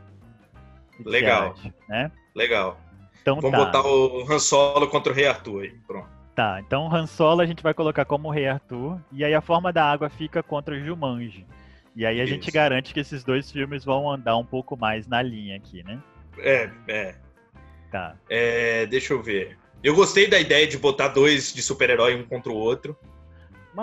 Legal. 1.05 1.55
acha, 1.57 1.73
né? 1.89 2.09
Legal. 2.33 2.79
Então 3.21 3.41
Vamos 3.41 3.51
tá. 3.51 3.65
botar 3.65 3.85
o 3.85 4.25
Han 4.31 4.39
Solo 4.39 4.87
contra 4.87 5.11
o 5.11 5.15
Rei 5.15 5.27
Arthur 5.27 5.63
aí. 5.63 5.73
Pronto. 5.85 6.12
Tá, 6.35 6.59
então 6.65 6.93
Han 6.93 7.05
Solo 7.05 7.41
a 7.41 7.45
gente 7.45 7.61
vai 7.61 7.73
colocar 7.73 8.05
como 8.05 8.31
Rei 8.31 8.47
Arthur. 8.47 8.99
E 9.11 9.23
aí 9.23 9.33
a 9.33 9.41
forma 9.41 9.71
da 9.71 9.85
água 9.85 10.09
fica 10.09 10.41
contra 10.41 10.73
o 10.73 10.79
Jumanji. 10.79 11.45
E 11.95 12.05
aí 12.05 12.19
a 12.19 12.25
gente 12.25 12.43
Isso. 12.43 12.51
garante 12.51 12.93
que 12.93 12.99
esses 12.99 13.23
dois 13.23 13.51
filmes 13.51 13.85
vão 13.85 14.09
andar 14.11 14.35
um 14.37 14.45
pouco 14.45 14.75
mais 14.75 15.07
na 15.07 15.21
linha 15.21 15.55
aqui, 15.55 15.83
né? 15.83 15.99
É, 16.39 16.69
é. 16.87 17.15
Tá. 17.91 18.15
É, 18.27 18.87
deixa 18.87 19.13
eu 19.13 19.21
ver. 19.21 19.57
Eu 19.83 19.93
gostei 19.93 20.27
da 20.27 20.39
ideia 20.39 20.65
de 20.65 20.77
botar 20.77 21.09
dois 21.09 21.53
de 21.53 21.61
super-herói 21.61 22.15
um 22.15 22.23
contra 22.23 22.51
o 22.51 22.55
outro. 22.55 22.97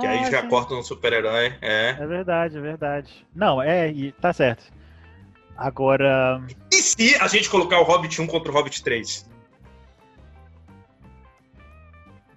Que 0.01 0.07
aí 0.07 0.31
já 0.31 0.43
Mas, 0.43 0.51
corta 0.51 0.75
um 0.75 0.83
super-herói. 0.83 1.55
É. 1.61 1.97
É 1.99 2.07
verdade, 2.07 2.57
é 2.57 2.61
verdade. 2.61 3.27
Não, 3.35 3.61
é, 3.61 3.91
e 3.91 4.13
tá 4.13 4.33
certo. 4.33 4.73
Agora. 5.57 6.41
E 6.73 6.77
se 6.77 7.17
a 7.17 7.27
gente 7.27 7.51
colocar 7.51 7.81
o 7.81 7.85
Hobbit 7.85 8.21
1 8.21 8.27
contra 8.27 8.51
o 8.51 8.55
Hobbit 8.55 8.83
3? 8.83 9.29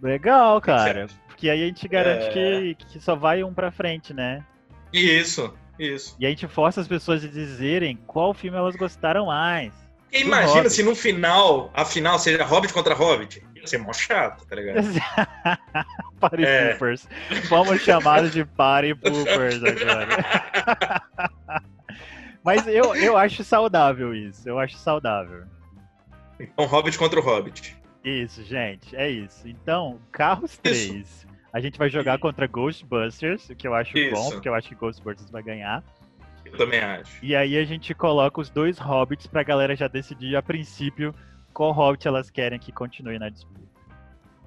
Legal, 0.03 0.59
você 0.59 0.65
cara. 0.65 1.07
Porque 1.27 1.49
aí 1.49 1.63
a 1.63 1.65
gente 1.65 1.87
garante 1.87 2.25
É. 2.27 2.29
que, 2.31 2.75
que 2.91 2.99
só 2.99 3.15
vai 3.15 3.43
um 3.43 3.53
pra 3.53 3.71
frente, 3.71 4.13
né? 4.13 4.43
Isso, 4.91 5.53
isso. 5.79 6.15
E 6.19 6.25
a 6.25 6.29
gente 6.29 6.47
força 6.47 6.79
as 6.81 6.87
pessoas 6.87 7.23
a 7.23 7.27
dizerem 7.27 7.97
qual 8.05 8.33
filme 8.33 8.57
elas 8.57 8.75
gostaram 8.75 9.25
mais. 9.27 9.73
Imagina 10.11 10.57
Hobbit. 10.57 10.73
se 10.73 10.83
no 10.83 10.95
final, 10.95 11.71
a 11.73 11.83
final 11.83 12.19
seja 12.19 12.43
Hobbit 12.43 12.71
contra 12.71 12.93
Hobbit. 12.93 13.43
Ia 13.55 13.65
ser 13.65 13.79
mó 13.79 13.91
chato, 13.93 14.45
tá 14.45 14.55
ligado? 14.55 14.85
Party 16.19 16.45
É. 16.45 16.69
Poopers. 16.71 17.07
Fomos 17.49 17.81
chamados 17.81 18.31
de 18.31 18.45
Party 18.45 18.93
Poopers 18.99 19.63
agora. 19.63 21.01
Mas 22.45 22.67
eu, 22.67 22.93
eu 22.95 23.17
acho 23.17 23.43
saudável 23.43 24.13
isso. 24.13 24.47
Eu 24.47 24.59
acho 24.59 24.75
saudável. 24.77 25.45
Então, 26.39 26.65
Hobbit 26.65 26.97
contra 26.97 27.19
o 27.19 27.23
Hobbit. 27.23 27.75
Isso, 28.03 28.43
gente. 28.43 28.95
É 28.95 29.09
isso. 29.09 29.47
Então, 29.47 29.99
Carros 30.11 30.57
3. 30.57 31.27
A 31.53 31.59
gente 31.59 31.77
vai 31.77 31.87
jogar 31.89 32.17
contra 32.17 32.47
Ghostbusters, 32.47 33.49
o 33.49 33.55
que 33.55 33.67
eu 33.67 33.75
acho 33.75 33.93
bom, 33.93 33.99
Isso. 33.99 34.31
porque 34.31 34.49
eu 34.49 34.55
acho 34.55 34.67
que 34.67 34.75
Ghostbusters 34.75 35.29
vai 35.29 35.43
ganhar. 35.43 35.83
Eu 36.43 36.57
também 36.57 36.79
acho. 36.79 37.23
E 37.23 37.35
aí 37.35 37.57
a 37.57 37.63
gente 37.63 37.93
coloca 37.93 38.41
os 38.41 38.49
dois 38.49 38.79
hobbits 38.79 39.27
pra 39.27 39.43
galera 39.43 39.75
já 39.75 39.87
decidir 39.87 40.35
a 40.35 40.41
princípio 40.41 41.13
qual 41.53 41.71
hobbit 41.71 42.07
elas 42.07 42.31
querem 42.31 42.57
que 42.57 42.71
continue 42.71 43.19
na 43.19 43.29
disputa. 43.29 43.61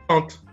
Pronto. 0.08 0.44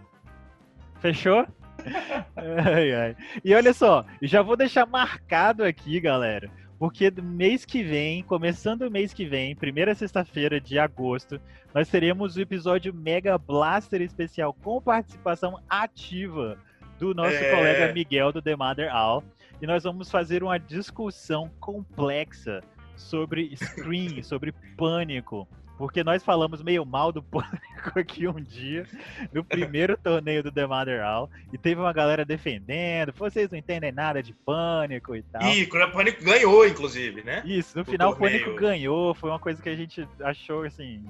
Fechou? 1.00 1.46
ai, 2.36 2.94
ai. 2.94 3.16
E 3.44 3.54
olha 3.54 3.74
só, 3.74 4.06
já 4.22 4.44
vou 4.44 4.56
deixar 4.56 4.86
marcado 4.86 5.64
aqui, 5.64 6.00
galera, 6.00 6.50
porque 6.84 7.10
do 7.10 7.24
mês 7.24 7.64
que 7.64 7.82
vem, 7.82 8.22
começando 8.24 8.82
o 8.82 8.92
mês 8.92 9.14
que 9.14 9.26
vem, 9.26 9.56
primeira 9.56 9.96
sexta-feira 9.96 10.60
de 10.60 10.78
agosto, 10.78 11.40
nós 11.74 11.88
teremos 11.88 12.36
o 12.36 12.42
episódio 12.42 12.94
Mega 12.94 13.38
Blaster 13.38 14.02
especial 14.02 14.54
com 14.54 14.82
participação 14.82 15.58
ativa 15.70 16.58
do 17.00 17.14
nosso 17.14 17.38
É. 17.38 17.56
colega 17.56 17.94
Miguel 17.94 18.34
do 18.34 18.42
The 18.42 18.58
Mother 18.58 18.94
All. 18.94 19.24
E 19.62 19.66
nós 19.66 19.86
vamos 19.86 20.12
fazer 20.12 20.44
uma 20.44 20.58
discussão 20.58 21.50
complexa 21.58 22.60
sobre 22.98 23.56
Scream, 23.56 24.20
sobre 24.22 24.52
pânico. 24.76 25.48
Porque 25.84 26.02
nós 26.02 26.24
falamos 26.24 26.64
meio 26.64 26.86
mal 26.86 27.12
do 27.12 27.22
pânico 27.30 28.00
aqui 28.00 28.26
um 28.26 28.40
dia, 28.40 28.88
no 29.34 29.44
primeiro 29.44 29.98
torneio 29.98 30.42
do 30.42 30.50
The 30.50 30.66
Mother 30.66 31.04
All, 31.04 31.30
e 31.52 31.58
teve 31.58 31.82
uma 31.82 31.92
galera 31.92 32.24
defendendo, 32.24 33.12
vocês 33.12 33.52
não 33.52 33.58
entendem 33.58 33.92
nada 33.92 34.24
de 34.24 34.34
pânico 34.34 35.14
e 35.14 35.22
tal. 35.24 35.42
E 35.42 35.64
o 35.64 35.92
Pânico 35.92 36.24
ganhou, 36.24 36.66
inclusive, 36.66 37.22
né? 37.22 37.44
Isso, 37.44 37.76
no 37.76 37.82
o 37.82 37.86
final 37.86 38.12
o 38.12 38.16
torneio. 38.16 38.46
Pânico 38.46 38.62
ganhou, 38.62 39.14
foi 39.14 39.30
uma 39.30 39.40
coisa 39.40 39.62
que 39.62 39.68
a 39.68 39.76
gente 39.76 40.08
achou 40.22 40.64
assim. 40.64 41.04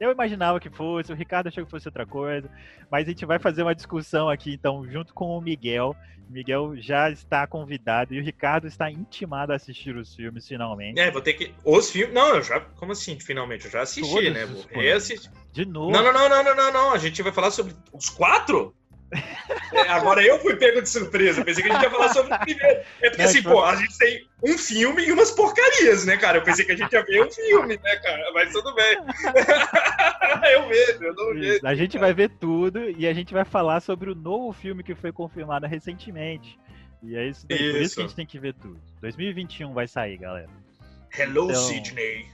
Eu 0.00 0.12
imaginava 0.12 0.60
que 0.60 0.70
fosse, 0.70 1.12
o 1.12 1.16
Ricardo 1.16 1.48
achou 1.48 1.64
que 1.64 1.70
fosse 1.70 1.88
outra 1.88 2.06
coisa, 2.06 2.48
mas 2.90 3.06
a 3.06 3.10
gente 3.10 3.26
vai 3.26 3.38
fazer 3.38 3.62
uma 3.62 3.74
discussão 3.74 4.28
aqui, 4.28 4.52
então, 4.52 4.86
junto 4.88 5.12
com 5.12 5.36
o 5.36 5.40
Miguel. 5.40 5.96
O 6.28 6.32
Miguel 6.32 6.76
já 6.76 7.10
está 7.10 7.46
convidado 7.46 8.12
e 8.12 8.20
o 8.20 8.22
Ricardo 8.22 8.66
está 8.66 8.90
intimado 8.90 9.52
a 9.52 9.56
assistir 9.56 9.96
os 9.96 10.14
filmes 10.14 10.46
finalmente. 10.46 11.00
É, 11.00 11.10
vou 11.10 11.22
ter 11.22 11.32
que. 11.32 11.54
Os 11.64 11.90
filmes. 11.90 12.14
Não, 12.14 12.36
eu 12.36 12.42
já. 12.42 12.60
Como 12.60 12.92
assim, 12.92 13.18
finalmente? 13.18 13.64
Eu 13.64 13.70
já 13.70 13.80
assisti, 13.80 14.12
Todos 14.12 14.32
né? 14.32 14.44
Vou 14.44 14.64
reassistir. 14.70 15.30
De 15.52 15.64
novo. 15.64 15.90
Não, 15.90 16.04
não, 16.04 16.12
não, 16.12 16.28
não, 16.28 16.44
não, 16.44 16.54
não, 16.54 16.72
não. 16.72 16.92
A 16.92 16.98
gente 16.98 17.22
vai 17.22 17.32
falar 17.32 17.50
sobre 17.50 17.74
os 17.92 18.10
quatro? 18.10 18.74
É, 19.72 19.80
agora 19.90 20.22
eu 20.22 20.38
fui 20.38 20.56
pego 20.56 20.82
de 20.82 20.88
surpresa. 20.88 21.42
Pensei 21.44 21.62
que 21.64 21.70
a 21.70 21.74
gente 21.74 21.82
ia 21.84 21.90
falar 21.90 22.08
sobre 22.10 22.34
o 22.34 22.38
primeiro. 22.40 22.80
É 23.00 23.08
porque 23.10 23.22
assim, 23.22 23.42
foi- 23.42 23.52
pô, 23.52 23.64
a 23.64 23.74
gente 23.76 23.96
tem 23.98 24.28
um 24.44 24.58
filme 24.58 25.02
e 25.06 25.12
umas 25.12 25.30
porcarias, 25.30 26.04
né, 26.04 26.16
cara? 26.16 26.38
Eu 26.38 26.42
pensei 26.42 26.64
que 26.64 26.72
a 26.72 26.76
gente 26.76 26.92
ia 26.92 27.02
ver 27.04 27.22
um 27.24 27.30
filme, 27.30 27.78
né, 27.82 27.96
cara? 27.96 28.30
Mas 28.34 28.52
tudo 28.52 28.74
bem. 28.74 28.98
eu 30.52 30.68
vejo, 30.68 31.04
eu 31.04 31.14
não 31.14 31.34
vejo. 31.34 31.54
Isso, 31.56 31.66
A 31.66 31.74
gente 31.74 31.98
vai 31.98 32.12
ver 32.12 32.30
tudo 32.38 32.90
e 32.90 33.06
a 33.06 33.12
gente 33.14 33.32
vai 33.32 33.44
falar 33.44 33.80
sobre 33.80 34.10
o 34.10 34.14
novo 34.14 34.52
filme 34.52 34.82
que 34.82 34.94
foi 34.94 35.12
confirmado 35.12 35.66
recentemente. 35.66 36.58
E 37.02 37.16
é 37.16 37.26
isso, 37.28 37.46
daí, 37.48 37.58
por 37.58 37.64
isso 37.66 37.78
Isso. 37.80 37.94
que 37.94 38.00
a 38.00 38.04
gente 38.04 38.16
tem 38.16 38.26
que 38.26 38.38
ver 38.38 38.54
tudo. 38.54 38.80
2021 39.00 39.72
vai 39.72 39.86
sair, 39.86 40.18
galera. 40.18 40.48
Hello, 41.16 41.44
Então- 41.50 41.62
Sidney. 41.62 42.26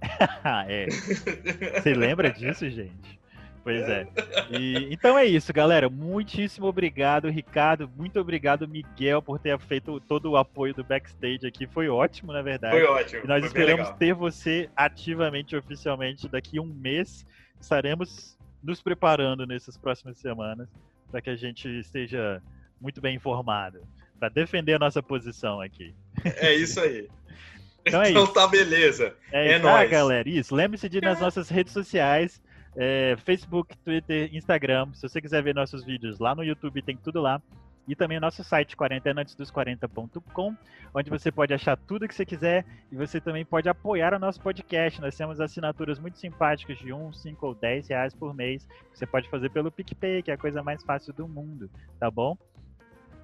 Ah, 0.44 0.64
é. 0.68 0.86
Você 0.90 1.94
lembra 1.94 2.30
disso, 2.30 2.68
gente? 2.68 3.18
Pois 3.64 3.80
é. 3.88 4.06
E- 4.50 4.88
então 4.92 5.18
é 5.18 5.24
isso, 5.24 5.50
galera. 5.52 5.88
Muitíssimo 5.88 6.66
obrigado, 6.66 7.28
Ricardo. 7.30 7.90
Muito 7.96 8.20
obrigado, 8.20 8.68
Miguel, 8.68 9.22
por 9.22 9.38
ter 9.38 9.58
feito 9.58 9.98
todo 10.00 10.30
o 10.30 10.36
apoio 10.36 10.74
do 10.74 10.84
backstage 10.84 11.46
aqui. 11.46 11.66
Foi 11.66 11.88
ótimo, 11.88 12.30
na 12.32 12.42
verdade. 12.42 12.76
Foi 12.76 12.84
ótimo. 12.86 13.22
E 13.24 13.26
nós 13.26 13.42
esperamos 13.44 13.88
ter 13.92 14.12
você 14.12 14.68
ativamente, 14.76 15.56
oficialmente, 15.56 16.28
daqui 16.28 16.58
a 16.58 16.62
um 16.62 16.66
mês. 16.66 17.24
Estaremos 17.58 18.36
nos 18.62 18.82
preparando 18.82 19.46
nessas 19.46 19.78
próximas 19.78 20.18
semanas 20.18 20.68
para 21.10 21.22
que 21.22 21.30
a 21.30 21.36
gente 21.36 21.66
esteja 21.78 22.42
muito 22.78 23.00
bem 23.00 23.16
informado, 23.16 23.80
para 24.18 24.28
defender 24.28 24.74
a 24.74 24.78
nossa 24.78 25.02
posição 25.02 25.60
aqui. 25.60 25.94
É 26.22 26.52
isso 26.52 26.78
aí. 26.80 27.08
Então 27.86 28.02
é 28.02 28.10
Então 28.10 28.24
isso. 28.24 28.32
tá 28.34 28.46
beleza. 28.46 29.14
É, 29.32 29.52
É 29.52 29.56
isso. 29.56 29.66
Ah, 29.66 29.72
nóis. 29.78 29.90
galera, 29.90 30.28
isso. 30.28 30.54
Lembre-se 30.54 30.88
de 30.88 30.98
ir 30.98 31.02
nas 31.02 31.20
nossas 31.20 31.48
redes 31.48 31.72
sociais. 31.72 32.42
É, 32.76 33.16
Facebook, 33.24 33.76
Twitter, 33.78 34.34
Instagram. 34.34 34.92
Se 34.94 35.08
você 35.08 35.20
quiser 35.20 35.42
ver 35.42 35.54
nossos 35.54 35.84
vídeos 35.84 36.18
lá 36.18 36.34
no 36.34 36.42
YouTube, 36.42 36.82
tem 36.82 36.96
tudo 36.96 37.20
lá. 37.20 37.40
E 37.86 37.94
também 37.94 38.16
o 38.16 38.20
nosso 38.20 38.42
site, 38.42 38.76
quarentenaantesdos40.com, 38.76 40.56
onde 40.94 41.10
você 41.10 41.30
pode 41.30 41.52
achar 41.52 41.76
tudo 41.76 42.08
que 42.08 42.14
você 42.14 42.24
quiser 42.24 42.64
e 42.90 42.96
você 42.96 43.20
também 43.20 43.44
pode 43.44 43.68
apoiar 43.68 44.14
o 44.14 44.18
nosso 44.18 44.40
podcast. 44.40 45.00
Nós 45.02 45.14
temos 45.14 45.38
assinaturas 45.38 45.98
muito 45.98 46.18
simpáticas 46.18 46.78
de 46.78 46.92
1, 46.92 47.12
5 47.12 47.46
ou 47.46 47.54
10 47.54 47.88
reais 47.88 48.14
por 48.14 48.34
mês. 48.34 48.66
Você 48.94 49.06
pode 49.06 49.28
fazer 49.28 49.50
pelo 49.50 49.70
PicPay, 49.70 50.22
que 50.22 50.30
é 50.30 50.34
a 50.34 50.38
coisa 50.38 50.62
mais 50.62 50.82
fácil 50.82 51.12
do 51.12 51.28
mundo, 51.28 51.70
tá 52.00 52.10
bom? 52.10 52.38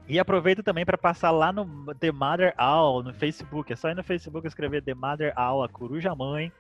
E 0.07 0.19
aproveita 0.19 0.63
também 0.63 0.85
para 0.85 0.99
passar 0.99 1.31
lá 1.31 1.53
no 1.53 1.95
The 1.95 2.13
Mother 2.13 2.55
Owl, 2.59 3.03
no 3.03 3.15
Facebook. 3.15 3.73
É 3.73 3.77
só 3.77 3.89
ir 3.91 3.95
no 3.95 4.03
Facebook 4.03 4.47
escrever 4.47 4.83
The 4.83 4.93
Mother 4.93 5.33
Owl, 5.39 5.63
a 5.63 5.69
coruja 5.69 6.15
mãe. 6.15 6.53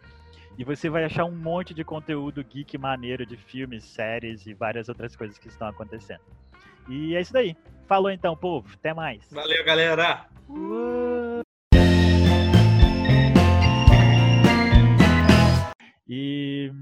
E 0.58 0.64
você 0.64 0.90
vai 0.90 1.04
achar 1.04 1.24
um 1.24 1.34
monte 1.34 1.72
de 1.72 1.84
conteúdo 1.84 2.44
geek 2.44 2.76
maneiro 2.76 3.24
de 3.24 3.36
filmes, 3.36 3.84
séries 3.84 4.46
e 4.46 4.54
várias 4.54 4.88
outras 4.88 5.16
coisas 5.16 5.38
que 5.38 5.48
estão 5.48 5.68
acontecendo. 5.68 6.20
E 6.88 7.14
é 7.14 7.20
isso 7.20 7.32
daí. 7.32 7.56
Falou 7.86 8.10
então, 8.10 8.36
povo. 8.36 8.68
Até 8.74 8.92
mais. 8.92 9.30
Valeu, 9.30 9.64
galera. 9.64 10.26
E, 16.08 16.72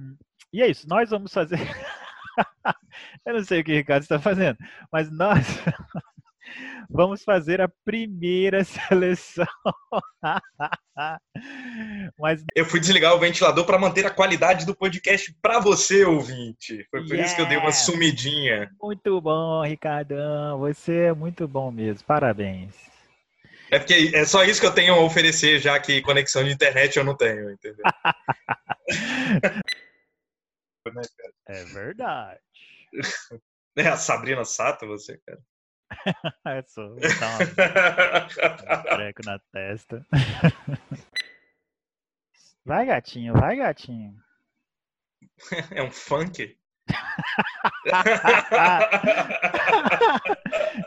e 0.53 0.63
é 0.63 0.69
isso. 0.69 0.89
Nós 0.89 1.11
vamos 1.11 1.33
fazer. 1.33 1.59
Eu 3.27 3.35
não 3.35 3.45
sei 3.45 3.61
o 3.61 3.65
que 3.65 3.73
o 3.73 3.77
Ricardo 3.77 4.03
está 4.03 4.19
fazendo, 4.19 4.57
mas 4.91 5.11
nós 5.11 5.63
vamos 6.91 7.23
fazer 7.25 7.61
a 7.61 7.69
primeira 7.85 8.63
seleção. 8.65 9.47
mas 12.19 12.45
Eu 12.55 12.65
fui 12.65 12.81
desligar 12.81 13.15
o 13.15 13.19
ventilador 13.19 13.65
para 13.65 13.79
manter 13.79 14.07
a 14.07 14.11
qualidade 14.11 14.65
do 14.67 14.75
podcast 14.77 15.35
para 15.41 15.59
você, 15.61 16.05
ouvinte. 16.05 16.87
Foi 16.91 17.07
por 17.07 17.17
isso 17.17 17.35
que 17.37 17.43
eu 17.43 17.47
dei 17.49 17.57
uma 17.57 17.69
Yeah. 17.69 17.85
sumidinha. 17.85 18.71
muito 18.81 19.21
bom, 19.21 19.63
Ricardão. 19.63 20.59
Você 20.61 20.93
é 21.07 21.13
muito 21.13 21.47
bom 21.47 21.71
mesmo. 21.71 22.05
Parabéns. 22.07 22.75
É 23.71 23.79
porque 23.79 24.13
é 24.15 24.25
só 24.25 24.45
isso 24.45 24.61
que 24.61 24.67
eu 24.67 24.73
tenho 24.75 24.95
a 24.95 25.01
oferecer, 25.01 25.59
já 25.61 25.79
que 25.79 26.01
conexão 26.01 26.43
de 26.43 26.51
internet 26.51 26.97
eu 26.97 27.05
não 27.05 27.15
tenho, 27.17 27.51
entendeu? 27.51 27.85
É 31.47 31.65
verdade. 31.65 32.41
É 33.77 33.87
a 33.87 33.97
Sabrina 33.97 34.45
Sato, 34.45 34.87
você, 34.89 35.19
cara. 35.25 35.39
é 36.47 36.63
só, 36.63 36.87
um 36.87 36.97
treco 38.97 39.23
na 39.25 39.39
testa. 39.53 40.07
Vai, 42.65 42.85
gatinho, 42.85 43.33
vai, 43.33 43.57
gatinho. 43.57 44.15
É 45.71 45.83
um 45.83 45.91
funk? 45.91 46.59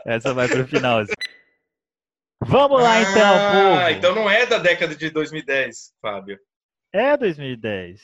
Essa 0.06 0.32
vai 0.32 0.48
pro 0.48 0.68
final. 0.68 1.04
Vamos 2.44 2.84
lá 2.84 3.02
então, 3.02 3.36
ah, 3.36 3.52
povo. 3.52 3.90
Então 3.98 4.14
não 4.14 4.30
é 4.30 4.46
da 4.46 4.60
década 4.60 4.96
de 4.96 5.10
2010, 5.10 5.96
Fábio. 6.00 6.40
É 6.94 7.18
2010. 7.18 8.00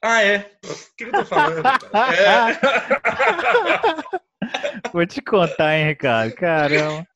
Ah, 0.00 0.22
é? 0.22 0.56
O 0.64 0.96
que 0.96 1.02
eu 1.04 1.12
tô 1.12 1.24
falando? 1.24 1.66
é. 2.14 4.20
Vou 4.92 5.06
te 5.06 5.20
contar, 5.22 5.76
hein, 5.76 5.86
Ricardo? 5.86 6.34
Caramba. 6.34 7.06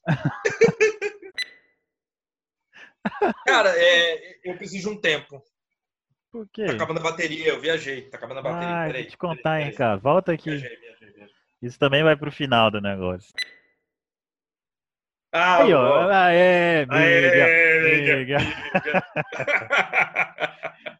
Cara, 3.47 3.73
é, 3.77 4.39
eu 4.45 4.57
preciso 4.57 4.89
de 4.89 4.95
um 4.97 5.01
tempo. 5.01 5.43
Por 6.31 6.49
quê? 6.53 6.67
Tá 6.67 6.73
acabando 6.73 7.01
a 7.01 7.03
bateria, 7.03 7.49
eu 7.49 7.61
viajei. 7.61 8.03
Tá 8.03 8.17
acabando 8.17 8.41
a 8.41 8.43
bateria. 8.43 8.75
Ah, 8.75 8.87
peraí, 8.87 9.03
vou 9.03 9.11
te 9.11 9.17
contar, 9.17 9.43
peraí, 9.43 9.63
hein, 9.63 9.71
Ricardo. 9.71 10.01
Volta 10.03 10.33
aqui. 10.33 10.51
Viajei, 10.51 10.77
viajei, 10.77 11.13
viajei. 11.13 11.35
Isso 11.63 11.79
também 11.79 12.03
vai 12.03 12.17
pro 12.17 12.33
final 12.33 12.71
do 12.71 12.81
negócio. 12.81 13.33
Ah, 15.37 15.65
Aí, 15.65 15.75
ó. 15.75 16.09
Aê. 16.11 16.87
Aê. 16.89 18.37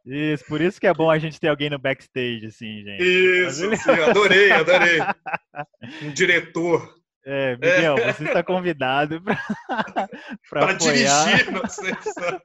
Isso, 0.05 0.45
por 0.47 0.61
isso 0.61 0.79
que 0.79 0.87
é 0.87 0.93
bom 0.93 1.11
a 1.11 1.19
gente 1.19 1.41
ter 1.41 1.49
alguém 1.49 1.71
no 1.71 1.79
backstage, 1.79 2.45
assim, 2.47 2.83
gente. 2.85 3.03
Isso, 3.03 3.75
sim, 3.77 3.91
adorei, 3.93 4.51
adorei. 4.53 5.01
Um 6.03 6.13
diretor 6.13 6.95
É, 7.25 7.57
Miguel, 7.57 7.97
você 7.97 8.25
está 8.25 8.43
convidado 8.43 9.23
para 9.23 9.39
para 10.51 10.73
apoiar. 10.73 11.27
dirigir 11.27 11.71
sessões. 11.71 12.43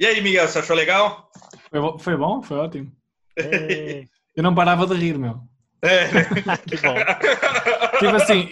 E 0.00 0.06
aí, 0.06 0.20
Miguel, 0.20 0.48
você 0.48 0.58
achou 0.58 0.74
legal? 0.74 1.30
Foi, 1.70 1.80
bo- 1.80 1.98
foi 1.98 2.16
bom? 2.16 2.42
Foi 2.42 2.56
ótimo. 2.56 2.90
É, 3.38 4.02
Eu 4.34 4.42
não 4.42 4.54
parava 4.54 4.84
de 4.86 4.94
rir, 4.94 5.16
meu. 5.18 5.40
É, 5.82 6.08
né? 6.12 6.24
que 6.66 6.76
bom. 6.78 6.94
Tipo 8.00 8.16
assim, 8.16 8.48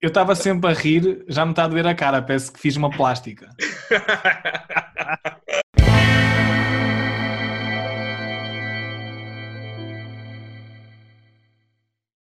eu 0.00 0.08
estava 0.08 0.34
sempre 0.34 0.70
a 0.70 0.74
rir, 0.74 1.24
já 1.28 1.44
me 1.44 1.50
está 1.52 1.64
a 1.64 1.68
doer 1.68 1.86
a 1.86 1.94
cara, 1.94 2.22
parece 2.22 2.52
que 2.52 2.60
fiz 2.60 2.76
uma 2.76 2.90
plástica. 2.90 3.48